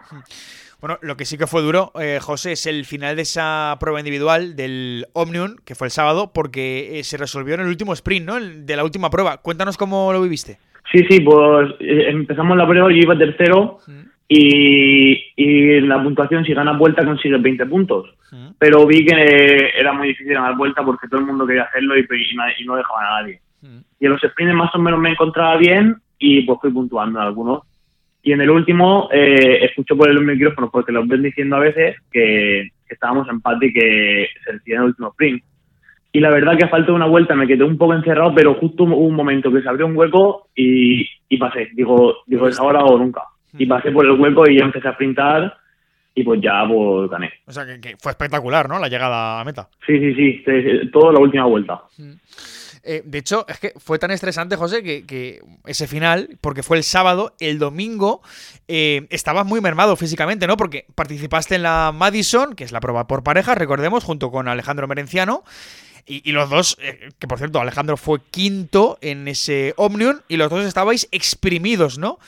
Bueno, 0.82 0.98
lo 1.00 1.16
que 1.16 1.24
sí 1.24 1.38
que 1.38 1.46
fue 1.46 1.62
duro, 1.62 1.92
eh, 2.00 2.18
José, 2.20 2.52
es 2.52 2.66
el 2.66 2.84
final 2.84 3.14
de 3.14 3.22
esa 3.22 3.76
prueba 3.78 4.00
individual 4.00 4.56
del 4.56 5.06
Omnium, 5.12 5.54
que 5.64 5.76
fue 5.76 5.86
el 5.86 5.92
sábado, 5.92 6.32
porque 6.34 6.98
eh, 6.98 7.04
se 7.04 7.16
resolvió 7.16 7.54
en 7.54 7.60
el 7.60 7.68
último 7.68 7.92
sprint, 7.92 8.26
¿no? 8.26 8.40
de 8.40 8.76
la 8.76 8.82
última 8.82 9.08
prueba. 9.08 9.38
Cuéntanos 9.38 9.78
cómo 9.78 10.12
lo 10.12 10.20
viviste. 10.20 10.58
Sí, 10.90 11.06
sí, 11.08 11.20
pues 11.20 11.70
eh, 11.78 12.08
empezamos 12.08 12.56
la 12.56 12.66
prueba, 12.66 12.90
yo 12.90 12.96
iba 12.96 13.16
tercero 13.16 13.78
y, 14.26 15.22
y 15.36 15.80
la 15.82 16.02
puntuación, 16.02 16.44
si 16.44 16.52
ganas 16.52 16.76
vuelta, 16.76 17.04
consigues 17.04 17.40
20 17.40 17.64
puntos. 17.66 18.10
Pero 18.58 18.84
vi 18.84 19.04
que 19.04 19.70
era 19.78 19.92
muy 19.92 20.08
difícil 20.08 20.34
ganar 20.34 20.56
vuelta 20.56 20.84
porque 20.84 21.06
todo 21.06 21.20
el 21.20 21.26
mundo 21.26 21.46
quería 21.46 21.62
hacerlo 21.62 21.96
y, 21.96 22.00
y, 22.00 22.64
no 22.64 22.74
dejaban 22.74 23.04
a 23.04 23.20
nadie. 23.20 23.40
Y 24.00 24.06
en 24.06 24.10
los 24.10 24.20
sprints 24.20 24.54
más 24.54 24.74
o 24.74 24.80
menos 24.80 24.98
me 24.98 25.10
encontraba 25.10 25.56
bien 25.58 26.01
y 26.22 26.42
pues 26.42 26.60
fui 26.60 26.70
puntuando 26.70 27.18
en 27.18 27.26
algunos. 27.26 27.62
Y 28.22 28.30
en 28.32 28.40
el 28.40 28.50
último 28.50 29.08
eh, 29.12 29.64
escucho 29.64 29.96
por 29.96 30.08
el 30.08 30.24
micrófono, 30.24 30.70
porque 30.70 30.92
lo 30.92 31.04
ven 31.04 31.22
diciendo 31.22 31.56
a 31.56 31.60
veces 31.60 31.96
que, 32.10 32.68
estábamos 32.88 33.26
en 33.26 33.36
empate 33.36 33.66
y 33.66 33.72
que 33.72 34.28
se 34.44 34.52
decía 34.52 34.76
en 34.76 34.82
el 34.82 34.88
último 34.88 35.08
sprint. 35.08 35.42
Y 36.12 36.20
la 36.20 36.30
verdad 36.30 36.56
que 36.56 36.64
a 36.64 36.68
falta 36.68 36.88
de 36.88 36.92
una 36.92 37.06
vuelta 37.06 37.34
me 37.34 37.46
quedé 37.46 37.64
un 37.64 37.78
poco 37.78 37.94
encerrado, 37.94 38.34
pero 38.34 38.54
justo 38.54 38.84
hubo 38.84 38.96
un 38.96 39.16
momento 39.16 39.50
que 39.50 39.62
se 39.62 39.68
abrió 39.68 39.86
un 39.86 39.96
hueco 39.96 40.48
y, 40.54 41.08
y 41.28 41.38
pasé. 41.38 41.70
Digo, 41.72 42.18
digo, 42.26 42.46
es 42.46 42.60
ahora 42.60 42.84
o 42.84 42.98
nunca. 42.98 43.22
Y 43.58 43.66
pasé 43.66 43.90
por 43.90 44.04
el 44.04 44.20
hueco 44.20 44.48
y 44.48 44.58
empecé 44.58 44.88
a 44.88 44.92
sprintar 44.92 45.56
y 46.14 46.22
pues 46.22 46.40
ya 46.40 46.64
pues 46.68 47.10
gané. 47.10 47.32
O 47.46 47.52
sea, 47.52 47.64
que, 47.66 47.96
fue 47.98 48.12
espectacular, 48.12 48.68
¿no? 48.68 48.78
La 48.78 48.88
llegada 48.88 49.40
a 49.40 49.44
meta. 49.44 49.68
Sí, 49.86 49.98
sí, 49.98 50.42
sí, 50.44 50.90
toda 50.92 51.14
la 51.14 51.20
última 51.20 51.46
vuelta. 51.46 51.80
Eh, 52.84 53.02
de 53.04 53.18
hecho, 53.18 53.46
es 53.48 53.60
que 53.60 53.72
fue 53.76 53.98
tan 53.98 54.10
estresante, 54.10 54.56
José, 54.56 54.82
que, 54.82 55.40
ese 55.66 55.86
final, 55.86 56.30
porque 56.40 56.62
fue 56.62 56.76
el 56.76 56.82
sábado, 56.82 57.34
el 57.40 57.58
domingo, 57.58 58.22
eh, 58.68 59.06
estabas 59.10 59.46
muy 59.46 59.60
mermado 59.60 59.96
físicamente, 59.96 60.46
¿no? 60.46 60.56
Porque 60.56 60.86
participaste 60.94 61.54
en 61.54 61.62
la 61.62 61.92
Madison, 61.94 62.54
que 62.54 62.64
es 62.64 62.72
la 62.72 62.80
prueba 62.80 63.06
por 63.06 63.22
pareja, 63.22 63.54
recordemos, 63.54 64.04
junto 64.04 64.30
con 64.30 64.48
Alejandro 64.48 64.88
Merenciano. 64.88 65.44
Y, 66.04 66.32
los 66.32 66.50
dos, 66.50 66.76
eh, 66.82 67.10
que 67.20 67.28
por 67.28 67.38
cierto, 67.38 67.60
Alejandro 67.60 67.96
fue 67.96 68.18
quinto 68.32 68.98
en 69.00 69.28
ese 69.28 69.72
Omnium 69.76 70.16
y 70.26 70.36
los 70.36 70.50
dos 70.50 70.64
estabais 70.64 71.08
exprimidos, 71.12 71.96
¿no? 71.96 72.18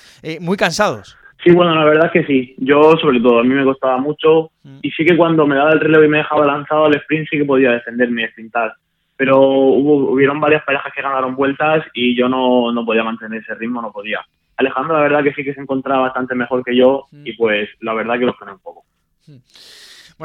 muy 0.40 0.56
cansados. 0.56 1.16
Sí, 1.42 1.50
bueno, 1.50 1.74
la 1.74 1.84
verdad 1.84 2.06
es 2.06 2.12
que 2.12 2.24
sí. 2.24 2.54
Yo, 2.58 2.80
sobre 3.02 3.20
todo, 3.20 3.40
a 3.40 3.42
mí 3.42 3.52
me 3.52 3.64
costaba 3.64 3.98
mucho. 3.98 4.52
Mm. 4.62 4.78
Y 4.80 4.90
sí 4.92 5.04
que 5.04 5.16
cuando 5.16 5.44
me 5.44 5.56
daba 5.56 5.72
el 5.72 5.80
relevo 5.80 6.04
y 6.04 6.08
me 6.08 6.18
dejaba 6.18 6.46
lanzado 6.46 6.84
al 6.84 6.94
sprint, 6.94 7.28
sí 7.28 7.36
que 7.36 7.44
podía 7.44 7.72
defenderme 7.72 8.22
y 8.22 8.28
sprintar 8.28 8.74
pero 9.16 9.40
hubo, 9.40 10.12
hubieron 10.12 10.40
varias 10.40 10.64
parejas 10.64 10.92
que 10.92 11.02
ganaron 11.02 11.36
vueltas 11.36 11.84
y 11.94 12.16
yo 12.16 12.28
no, 12.28 12.72
no 12.72 12.84
podía 12.84 13.04
mantener 13.04 13.42
ese 13.42 13.54
ritmo, 13.54 13.80
no 13.80 13.92
podía. 13.92 14.20
Alejandro, 14.56 14.96
la 14.96 15.02
verdad 15.02 15.22
que 15.22 15.34
sí 15.34 15.44
que 15.44 15.54
se 15.54 15.60
encontraba 15.60 16.02
bastante 16.02 16.34
mejor 16.34 16.64
que 16.64 16.76
yo 16.76 17.06
y 17.12 17.32
pues 17.34 17.68
la 17.80 17.94
verdad 17.94 18.18
que 18.18 18.26
lo 18.26 18.34
frené 18.34 18.52
un 18.52 18.60
poco. 18.60 18.84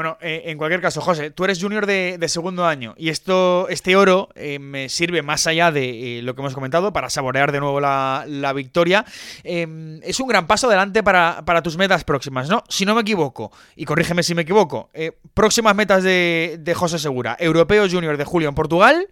Bueno, 0.00 0.16
eh, 0.22 0.44
en 0.46 0.56
cualquier 0.56 0.80
caso, 0.80 1.02
José, 1.02 1.30
tú 1.30 1.44
eres 1.44 1.62
junior 1.62 1.84
de, 1.84 2.18
segundo 2.26 2.64
año 2.64 2.94
y 2.96 3.10
esto, 3.10 3.68
este 3.68 3.96
oro 3.96 4.30
eh, 4.34 4.58
me 4.58 4.88
sirve 4.88 5.20
más 5.20 5.46
allá 5.46 5.70
de 5.70 6.20
eh, 6.20 6.22
lo 6.22 6.34
que 6.34 6.40
hemos 6.40 6.54
comentado 6.54 6.90
para 6.90 7.10
saborear 7.10 7.52
de 7.52 7.60
nuevo 7.60 7.80
la, 7.80 8.24
victoria. 8.56 9.04
Em, 9.44 10.00
es 10.02 10.18
un 10.18 10.26
gran 10.26 10.46
paso 10.46 10.68
adelante 10.68 11.02
para, 11.02 11.44
tus 11.62 11.76
metas 11.76 12.04
próximas, 12.04 12.48
¿no? 12.48 12.62
Si 12.70 12.86
no 12.86 12.94
me 12.94 13.02
equivoco, 13.02 13.52
y 13.76 13.84
corrígeme 13.84 14.22
si 14.22 14.34
me 14.34 14.40
equivoco, 14.40 14.88
próximas 15.34 15.76
metas 15.76 16.02
de, 16.02 16.56
de 16.58 16.74
José 16.74 16.98
Segura, 16.98 17.36
Europeo 17.38 17.86
Junior 17.86 18.16
de 18.16 18.24
julio 18.24 18.48
en 18.48 18.54
Portugal 18.54 19.06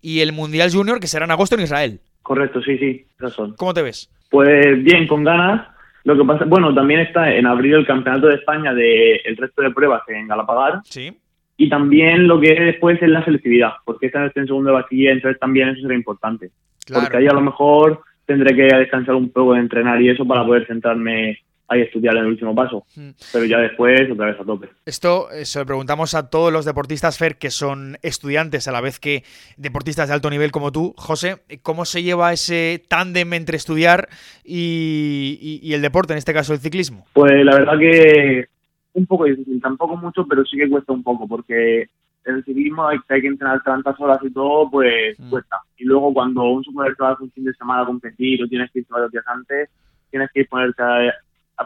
y 0.00 0.20
el 0.20 0.30
Mundial 0.30 0.70
Junior 0.70 1.00
que 1.00 1.08
será 1.08 1.24
en 1.24 1.32
agosto 1.32 1.56
en 1.56 1.62
Israel. 1.62 2.00
Correcto, 2.22 2.62
sí, 2.62 2.78
sí, 2.78 3.06
razón. 3.18 3.56
¿Cómo 3.58 3.74
te 3.74 3.82
ves? 3.82 4.08
Pues 4.30 4.84
bien, 4.84 5.08
con 5.08 5.24
ganas 5.24 5.66
lo 6.04 6.16
que 6.16 6.24
pasa, 6.24 6.44
bueno, 6.44 6.74
también 6.74 7.00
está 7.00 7.34
en 7.34 7.46
abril 7.46 7.74
el 7.74 7.86
Campeonato 7.86 8.28
de 8.28 8.36
España 8.36 8.72
de 8.72 9.16
el 9.24 9.36
resto 9.36 9.62
de 9.62 9.70
pruebas 9.70 10.02
en 10.08 10.28
Galapagar. 10.28 10.80
Sí. 10.84 11.16
Y 11.56 11.68
también 11.68 12.28
lo 12.28 12.40
que 12.40 12.54
después 12.54 13.02
es 13.02 13.08
la 13.08 13.24
selectividad, 13.24 13.72
porque 13.84 14.06
esta 14.06 14.22
vez 14.22 14.36
en 14.36 14.46
segundo 14.46 14.70
de 14.70 14.76
bachiller, 14.76 15.12
entonces 15.12 15.40
también 15.40 15.70
eso 15.70 15.82
será 15.82 15.94
importante. 15.94 16.50
Porque 16.92 17.16
ahí 17.16 17.26
a 17.26 17.32
lo 17.32 17.40
mejor 17.40 18.00
tendré 18.26 18.54
que 18.54 18.76
descansar 18.76 19.14
un 19.14 19.30
poco 19.30 19.54
de 19.54 19.60
entrenar 19.60 20.00
y 20.00 20.08
eso 20.08 20.24
para 20.24 20.44
poder 20.44 20.66
centrarme 20.66 21.38
ahí 21.68 21.82
estudiar 21.82 22.16
en 22.16 22.24
el 22.24 22.30
último 22.30 22.54
paso. 22.54 22.84
Mm. 22.96 23.10
Pero 23.32 23.44
ya 23.44 23.58
después 23.58 24.10
otra 24.10 24.26
vez 24.26 24.40
a 24.40 24.44
tope. 24.44 24.68
Esto 24.86 25.30
eh, 25.30 25.44
se 25.44 25.58
lo 25.58 25.66
preguntamos 25.66 26.14
a 26.14 26.30
todos 26.30 26.52
los 26.52 26.64
deportistas, 26.64 27.18
Fer, 27.18 27.36
que 27.36 27.50
son 27.50 27.98
estudiantes 28.02 28.66
a 28.68 28.72
la 28.72 28.80
vez 28.80 28.98
que 28.98 29.22
deportistas 29.56 30.08
de 30.08 30.14
alto 30.14 30.30
nivel 30.30 30.50
como 30.50 30.72
tú. 30.72 30.94
José, 30.96 31.42
¿cómo 31.62 31.84
se 31.84 32.02
lleva 32.02 32.32
ese 32.32 32.82
tándem 32.88 33.32
entre 33.34 33.56
estudiar 33.56 34.08
y, 34.44 35.70
el 35.72 35.82
deporte, 35.82 36.14
en 36.14 36.18
este 36.18 36.32
caso 36.32 36.54
el 36.54 36.60
ciclismo? 36.60 37.04
Pues 37.12 37.44
la 37.44 37.54
verdad 37.54 37.78
que 37.78 38.46
un 38.94 39.06
poco 39.06 39.24
difícil, 39.24 39.60
tampoco 39.60 39.96
mucho, 39.96 40.26
pero 40.26 40.44
sí 40.44 40.56
que 40.56 40.68
cuesta 40.68 40.92
un 40.92 41.02
poco, 41.02 41.28
porque 41.28 41.88
el 42.24 42.44
ciclismo 42.44 42.88
hay, 42.88 42.98
hay 43.08 43.20
que 43.20 43.28
entrenar 43.28 43.62
tantas 43.62 43.98
horas 44.00 44.18
y 44.22 44.32
todo, 44.32 44.70
pues 44.70 45.18
mm. 45.20 45.30
cuesta. 45.30 45.58
Y 45.76 45.84
luego 45.84 46.12
cuando 46.12 46.44
un 46.44 46.64
super 46.64 46.96
trabajo 46.96 47.24
un 47.24 47.30
fin 47.30 47.44
de 47.44 47.52
semana 47.54 47.82
a 47.82 47.86
competir 47.86 48.42
o 48.42 48.48
tienes 48.48 48.70
que 48.72 48.80
ir 48.80 48.86
varios 48.88 49.12
días 49.12 49.24
antes, 49.26 49.68
tienes 50.10 50.30
que 50.32 50.40
ir 50.40 50.48
ponerte 50.48 50.82
a 50.82 51.14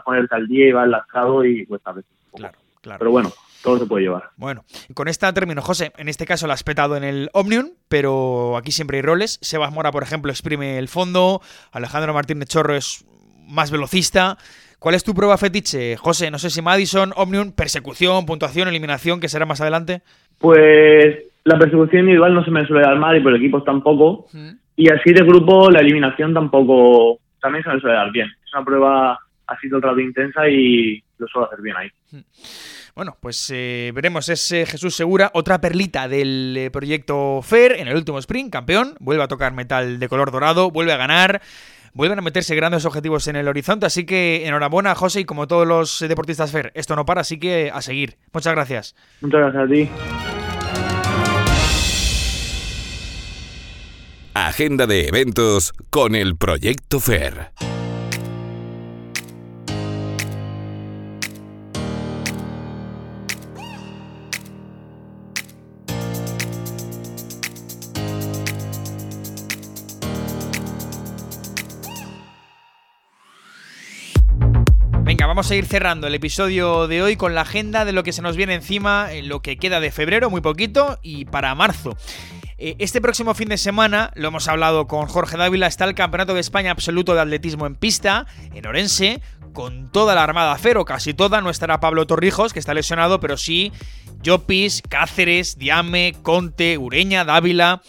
ponerte 0.01 0.35
al 0.35 0.47
día 0.47 0.69
y 0.69 0.71
va 0.71 0.85
enlastrado 0.85 1.45
y 1.45 1.65
pues 1.65 1.81
a 1.85 1.93
veces. 1.93 2.11
Claro, 2.35 2.57
claro. 2.81 2.99
Pero 2.99 3.11
bueno, 3.11 3.31
todo 3.63 3.79
se 3.79 3.85
puede 3.85 4.03
llevar. 4.03 4.29
Bueno, 4.35 4.65
con 4.93 5.07
esta 5.07 5.33
término, 5.33 5.61
José, 5.61 5.93
en 5.97 6.09
este 6.09 6.25
caso 6.25 6.47
la 6.47 6.53
has 6.53 6.63
petado 6.63 6.97
en 6.97 7.03
el 7.03 7.29
Omnium, 7.33 7.71
pero 7.87 8.57
aquí 8.57 8.71
siempre 8.71 8.97
hay 8.97 9.03
roles. 9.03 9.39
Sebas 9.41 9.71
Mora, 9.71 9.91
por 9.91 10.03
ejemplo, 10.03 10.31
exprime 10.31 10.77
el 10.77 10.87
fondo, 10.87 11.41
Alejandro 11.71 12.13
Martínez 12.13 12.49
Chorro 12.49 12.75
es 12.75 13.05
más 13.47 13.71
velocista. 13.71 14.37
¿Cuál 14.79 14.95
es 14.95 15.03
tu 15.05 15.13
prueba 15.13 15.37
fetiche, 15.37 15.95
José? 15.95 16.29
No 16.29 16.37
sé 16.37 16.49
si 16.49 16.61
Madison, 16.61 17.13
Omnium, 17.15 17.53
persecución, 17.53 18.25
puntuación, 18.25 18.67
eliminación, 18.67 19.21
que 19.21 19.29
será 19.29 19.45
más 19.45 19.61
adelante. 19.61 20.01
Pues 20.37 21.15
la 21.45 21.57
persecución 21.57 22.01
individual 22.01 22.33
no 22.33 22.43
se 22.43 22.51
me 22.51 22.67
suele 22.67 22.83
dar 22.83 22.97
mal 22.97 23.15
y 23.15 23.21
por 23.21 23.33
equipos 23.33 23.63
tampoco. 23.63 24.27
Y 24.75 24.91
así 24.91 25.13
de 25.13 25.23
grupo 25.23 25.71
la 25.71 25.79
eliminación 25.79 26.33
tampoco, 26.33 27.19
también 27.39 27.63
se 27.63 27.69
me 27.69 27.79
suele 27.79 27.95
dar 27.95 28.11
bien. 28.11 28.27
Es 28.45 28.53
una 28.53 28.65
prueba 28.65 29.19
ha 29.47 29.59
sido 29.59 29.77
el 29.77 29.83
rato 29.83 29.99
intensa 29.99 30.47
y 30.47 31.03
lo 31.17 31.27
suelo 31.27 31.47
hacer 31.47 31.61
bien 31.61 31.75
ahí. 31.77 31.89
Bueno, 32.95 33.17
pues 33.19 33.49
eh, 33.51 33.91
veremos, 33.93 34.29
es 34.29 34.51
eh, 34.51 34.65
Jesús 34.67 34.95
Segura, 34.95 35.31
otra 35.33 35.59
perlita 35.59 36.07
del 36.07 36.55
eh, 36.55 36.69
proyecto 36.69 37.41
FAIR 37.41 37.79
en 37.79 37.87
el 37.87 37.95
último 37.95 38.19
sprint, 38.19 38.51
campeón, 38.51 38.95
vuelve 38.99 39.23
a 39.23 39.27
tocar 39.27 39.53
metal 39.53 39.97
de 39.99 40.07
color 40.07 40.31
dorado, 40.31 40.69
vuelve 40.69 40.93
a 40.93 40.97
ganar, 40.97 41.41
vuelven 41.93 42.19
a 42.19 42.21
meterse 42.21 42.55
grandes 42.55 42.85
objetivos 42.85 43.27
en 43.27 43.35
el 43.35 43.47
horizonte, 43.47 43.87
así 43.87 44.05
que 44.05 44.45
enhorabuena 44.45 44.93
José 44.93 45.21
y 45.21 45.25
como 45.25 45.47
todos 45.47 45.67
los 45.67 45.99
deportistas 46.07 46.51
FAIR, 46.51 46.71
esto 46.75 46.95
no 46.95 47.03
para, 47.03 47.21
así 47.21 47.39
que 47.39 47.71
a 47.73 47.81
seguir. 47.81 48.17
Muchas 48.31 48.53
gracias. 48.53 48.95
Muchas 49.21 49.39
gracias 49.41 49.63
a 49.63 49.67
ti. 49.67 49.89
Agenda 54.35 54.85
de 54.87 55.07
eventos 55.07 55.73
con 55.89 56.13
el 56.13 56.35
proyecto 56.37 56.99
FAIR. 56.99 57.82
Vamos 75.33 75.49
a 75.49 75.55
ir 75.55 75.65
cerrando 75.65 76.05
el 76.05 76.13
episodio 76.13 76.87
de 76.87 77.01
hoy 77.01 77.15
con 77.15 77.33
la 77.33 77.41
agenda 77.41 77.85
de 77.85 77.91
lo 77.91 78.03
que 78.03 78.13
se 78.13 78.21
nos 78.21 78.37
viene 78.37 78.53
encima 78.53 79.11
en 79.11 79.29
lo 79.29 79.41
que 79.41 79.57
queda 79.57 79.79
de 79.79 79.89
febrero, 79.89 80.29
muy 80.29 80.41
poquito, 80.41 80.99
y 81.01 81.25
para 81.25 81.55
marzo. 81.55 81.97
Eh, 82.59 82.75
este 82.77 83.01
próximo 83.01 83.33
fin 83.33 83.49
de 83.49 83.57
semana, 83.57 84.11
lo 84.13 84.27
hemos 84.27 84.47
hablado 84.47 84.85
con 84.85 85.07
Jorge 85.07 85.35
Dávila, 85.35 85.65
está 85.65 85.85
el 85.85 85.95
Campeonato 85.95 86.35
de 86.35 86.39
España 86.39 86.69
Absoluto 86.69 87.15
de 87.15 87.21
Atletismo 87.21 87.65
en 87.65 87.73
pista, 87.73 88.27
en 88.53 88.67
Orense, 88.67 89.23
con 89.53 89.91
toda 89.91 90.13
la 90.13 90.23
Armada 90.23 90.55
Cero, 90.61 90.85
casi 90.85 91.15
toda. 91.15 91.41
No 91.41 91.49
estará 91.49 91.79
Pablo 91.79 92.05
Torrijos, 92.05 92.53
que 92.53 92.59
está 92.59 92.75
lesionado, 92.75 93.19
pero 93.19 93.35
sí 93.35 93.71
Llopis, 94.21 94.83
Cáceres, 94.87 95.57
Diame, 95.57 96.13
Conte, 96.21 96.77
Ureña, 96.77 97.25
Dávila 97.25 97.81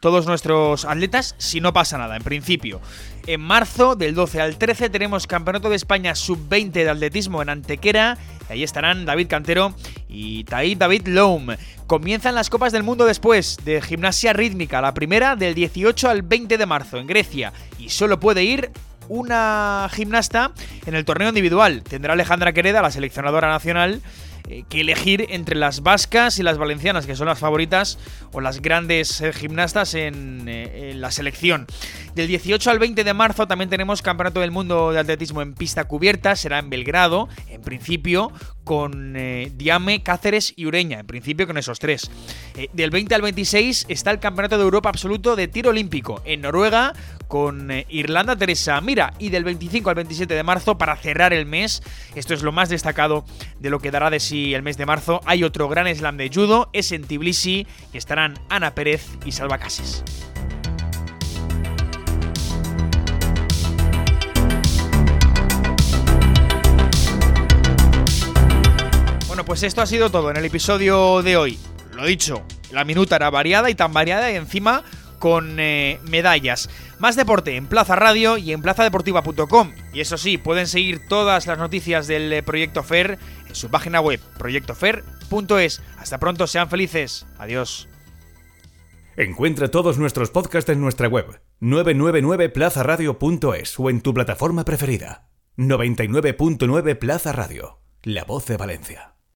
todos 0.00 0.26
nuestros 0.26 0.84
atletas 0.84 1.34
si 1.38 1.60
no 1.60 1.72
pasa 1.72 1.98
nada, 1.98 2.16
en 2.16 2.22
principio. 2.22 2.80
En 3.26 3.40
marzo, 3.40 3.96
del 3.96 4.14
12 4.14 4.40
al 4.40 4.56
13, 4.56 4.88
tenemos 4.90 5.26
Campeonato 5.26 5.68
de 5.68 5.76
España 5.76 6.14
Sub-20 6.14 6.72
de 6.72 6.90
Atletismo 6.90 7.42
en 7.42 7.50
Antequera. 7.50 8.16
Y 8.48 8.52
ahí 8.52 8.62
estarán 8.62 9.04
David 9.04 9.28
Cantero 9.28 9.74
y 10.08 10.44
David 10.44 11.06
Loum. 11.06 11.48
Comienzan 11.86 12.34
las 12.34 12.50
Copas 12.50 12.72
del 12.72 12.82
Mundo 12.82 13.04
después 13.04 13.58
de 13.64 13.82
Gimnasia 13.82 14.32
Rítmica, 14.32 14.80
la 14.80 14.94
primera 14.94 15.36
del 15.36 15.54
18 15.54 16.08
al 16.08 16.22
20 16.22 16.56
de 16.56 16.66
marzo 16.66 16.98
en 16.98 17.06
Grecia. 17.06 17.52
Y 17.78 17.90
solo 17.90 18.18
puede 18.18 18.42
ir 18.42 18.70
una 19.08 19.88
gimnasta 19.92 20.52
en 20.86 20.94
el 20.94 21.04
torneo 21.04 21.28
individual. 21.28 21.82
Tendrá 21.82 22.14
Alejandra 22.14 22.52
Quereda, 22.52 22.80
la 22.80 22.90
seleccionadora 22.90 23.48
nacional, 23.48 24.00
eh, 24.48 24.64
que 24.68 24.80
elegir 24.80 25.26
entre 25.30 25.56
las 25.56 25.82
vascas 25.82 26.38
y 26.38 26.42
las 26.42 26.58
valencianas, 26.58 27.06
que 27.06 27.14
son 27.14 27.26
las 27.26 27.38
favoritas 27.38 27.98
o 28.32 28.40
las 28.40 28.62
grandes 28.62 29.20
eh, 29.20 29.32
gimnastas 29.32 29.94
en, 29.94 30.48
eh, 30.48 30.90
en, 30.90 31.00
la 31.00 31.10
selección. 31.10 31.66
Del 32.14 32.26
18 32.26 32.70
al 32.70 32.78
20 32.78 33.04
de 33.04 33.14
marzo 33.14 33.46
también 33.46 33.70
tenemos 33.70 34.02
Campeonato 34.02 34.40
del 34.40 34.50
Mundo 34.50 34.92
de 34.92 34.98
Atletismo 34.98 35.42
en 35.42 35.54
pista 35.54 35.84
cubierta, 35.84 36.36
será 36.36 36.58
en 36.58 36.70
Belgrado, 36.70 37.28
en 37.48 37.62
principio 37.62 38.32
con 38.64 39.14
Diame, 39.56 40.02
Cáceres 40.02 40.52
y 40.54 40.66
Ureña, 40.66 41.00
en 41.00 41.06
principio 41.06 41.46
con 41.46 41.58
esos 41.58 41.80
tres. 41.80 42.08
Del 42.72 42.90
20 42.90 43.14
al 43.16 43.22
26 43.22 43.86
está 43.88 44.12
el 44.12 44.20
Campeonato 44.20 44.58
de 44.58 44.62
Europa 44.62 44.90
Absoluto 44.90 45.34
de 45.34 45.48
Tiro 45.48 45.70
Olímpico 45.70 46.22
en 46.24 46.42
Noruega 46.42 46.92
con 47.26 47.70
Irlanda 47.88 48.36
Teresa 48.36 48.80
Mira 48.80 49.14
y 49.18 49.30
del 49.30 49.44
25 49.44 49.88
al 49.88 49.96
27 49.96 50.34
de 50.34 50.42
marzo 50.44 50.78
para 50.78 50.96
cerrar 50.96 51.32
el 51.32 51.46
mes, 51.46 51.82
esto 52.14 52.34
es 52.34 52.42
lo 52.42 52.52
más 52.52 52.68
destacado 52.68 53.24
de 53.58 53.70
lo 53.70 53.80
que 53.80 53.90
dará 53.90 54.10
de 54.10 54.20
sí 54.20 54.29
el 54.30 54.62
mes 54.62 54.76
de 54.76 54.86
marzo, 54.86 55.20
hay 55.26 55.44
otro 55.44 55.68
gran 55.68 55.94
slam 55.94 56.16
de 56.16 56.30
judo, 56.32 56.70
es 56.72 56.92
en 56.92 57.04
Tbilisi 57.04 57.66
y 57.92 57.96
estarán 57.96 58.38
Ana 58.48 58.74
Pérez 58.74 59.06
y 59.24 59.32
Salva 59.32 59.58
Cases. 59.58 60.04
pues 69.50 69.64
esto 69.64 69.82
ha 69.82 69.86
sido 69.86 70.10
todo 70.10 70.30
en 70.30 70.36
el 70.36 70.44
episodio 70.44 71.22
de 71.22 71.36
hoy. 71.36 71.58
Lo 71.94 72.06
dicho, 72.06 72.44
la 72.70 72.84
minuta 72.84 73.16
era 73.16 73.30
variada 73.30 73.68
y 73.68 73.74
tan 73.74 73.92
variada 73.92 74.30
y 74.30 74.36
encima 74.36 74.84
con 75.20 75.60
eh, 75.60 76.00
medallas. 76.08 76.68
Más 76.98 77.14
deporte 77.14 77.54
en 77.54 77.68
Plaza 77.68 77.94
Radio 77.94 78.36
y 78.36 78.52
en 78.52 78.62
plazadeportiva.com. 78.62 79.72
Y 79.92 80.00
eso 80.00 80.18
sí, 80.18 80.38
pueden 80.38 80.66
seguir 80.66 81.06
todas 81.06 81.46
las 81.46 81.58
noticias 81.58 82.08
del 82.08 82.32
eh, 82.32 82.42
Proyecto 82.42 82.82
FER 82.82 83.16
en 83.46 83.54
su 83.54 83.70
página 83.70 84.00
web, 84.00 84.18
proyectofer.es. 84.38 85.82
Hasta 85.98 86.18
pronto, 86.18 86.48
sean 86.48 86.68
felices. 86.68 87.28
Adiós. 87.38 87.88
Encuentra 89.16 89.68
todos 89.68 89.98
nuestros 89.98 90.30
podcasts 90.30 90.70
en 90.70 90.80
nuestra 90.80 91.06
web, 91.06 91.42
999plazaradio.es 91.60 93.78
o 93.78 93.90
en 93.90 94.00
tu 94.00 94.14
plataforma 94.14 94.64
preferida. 94.64 95.28
99.9 95.56 96.98
Plaza 96.98 97.30
Radio, 97.32 97.80
la 98.02 98.24
voz 98.24 98.46
de 98.46 98.56
Valencia. 98.56 99.09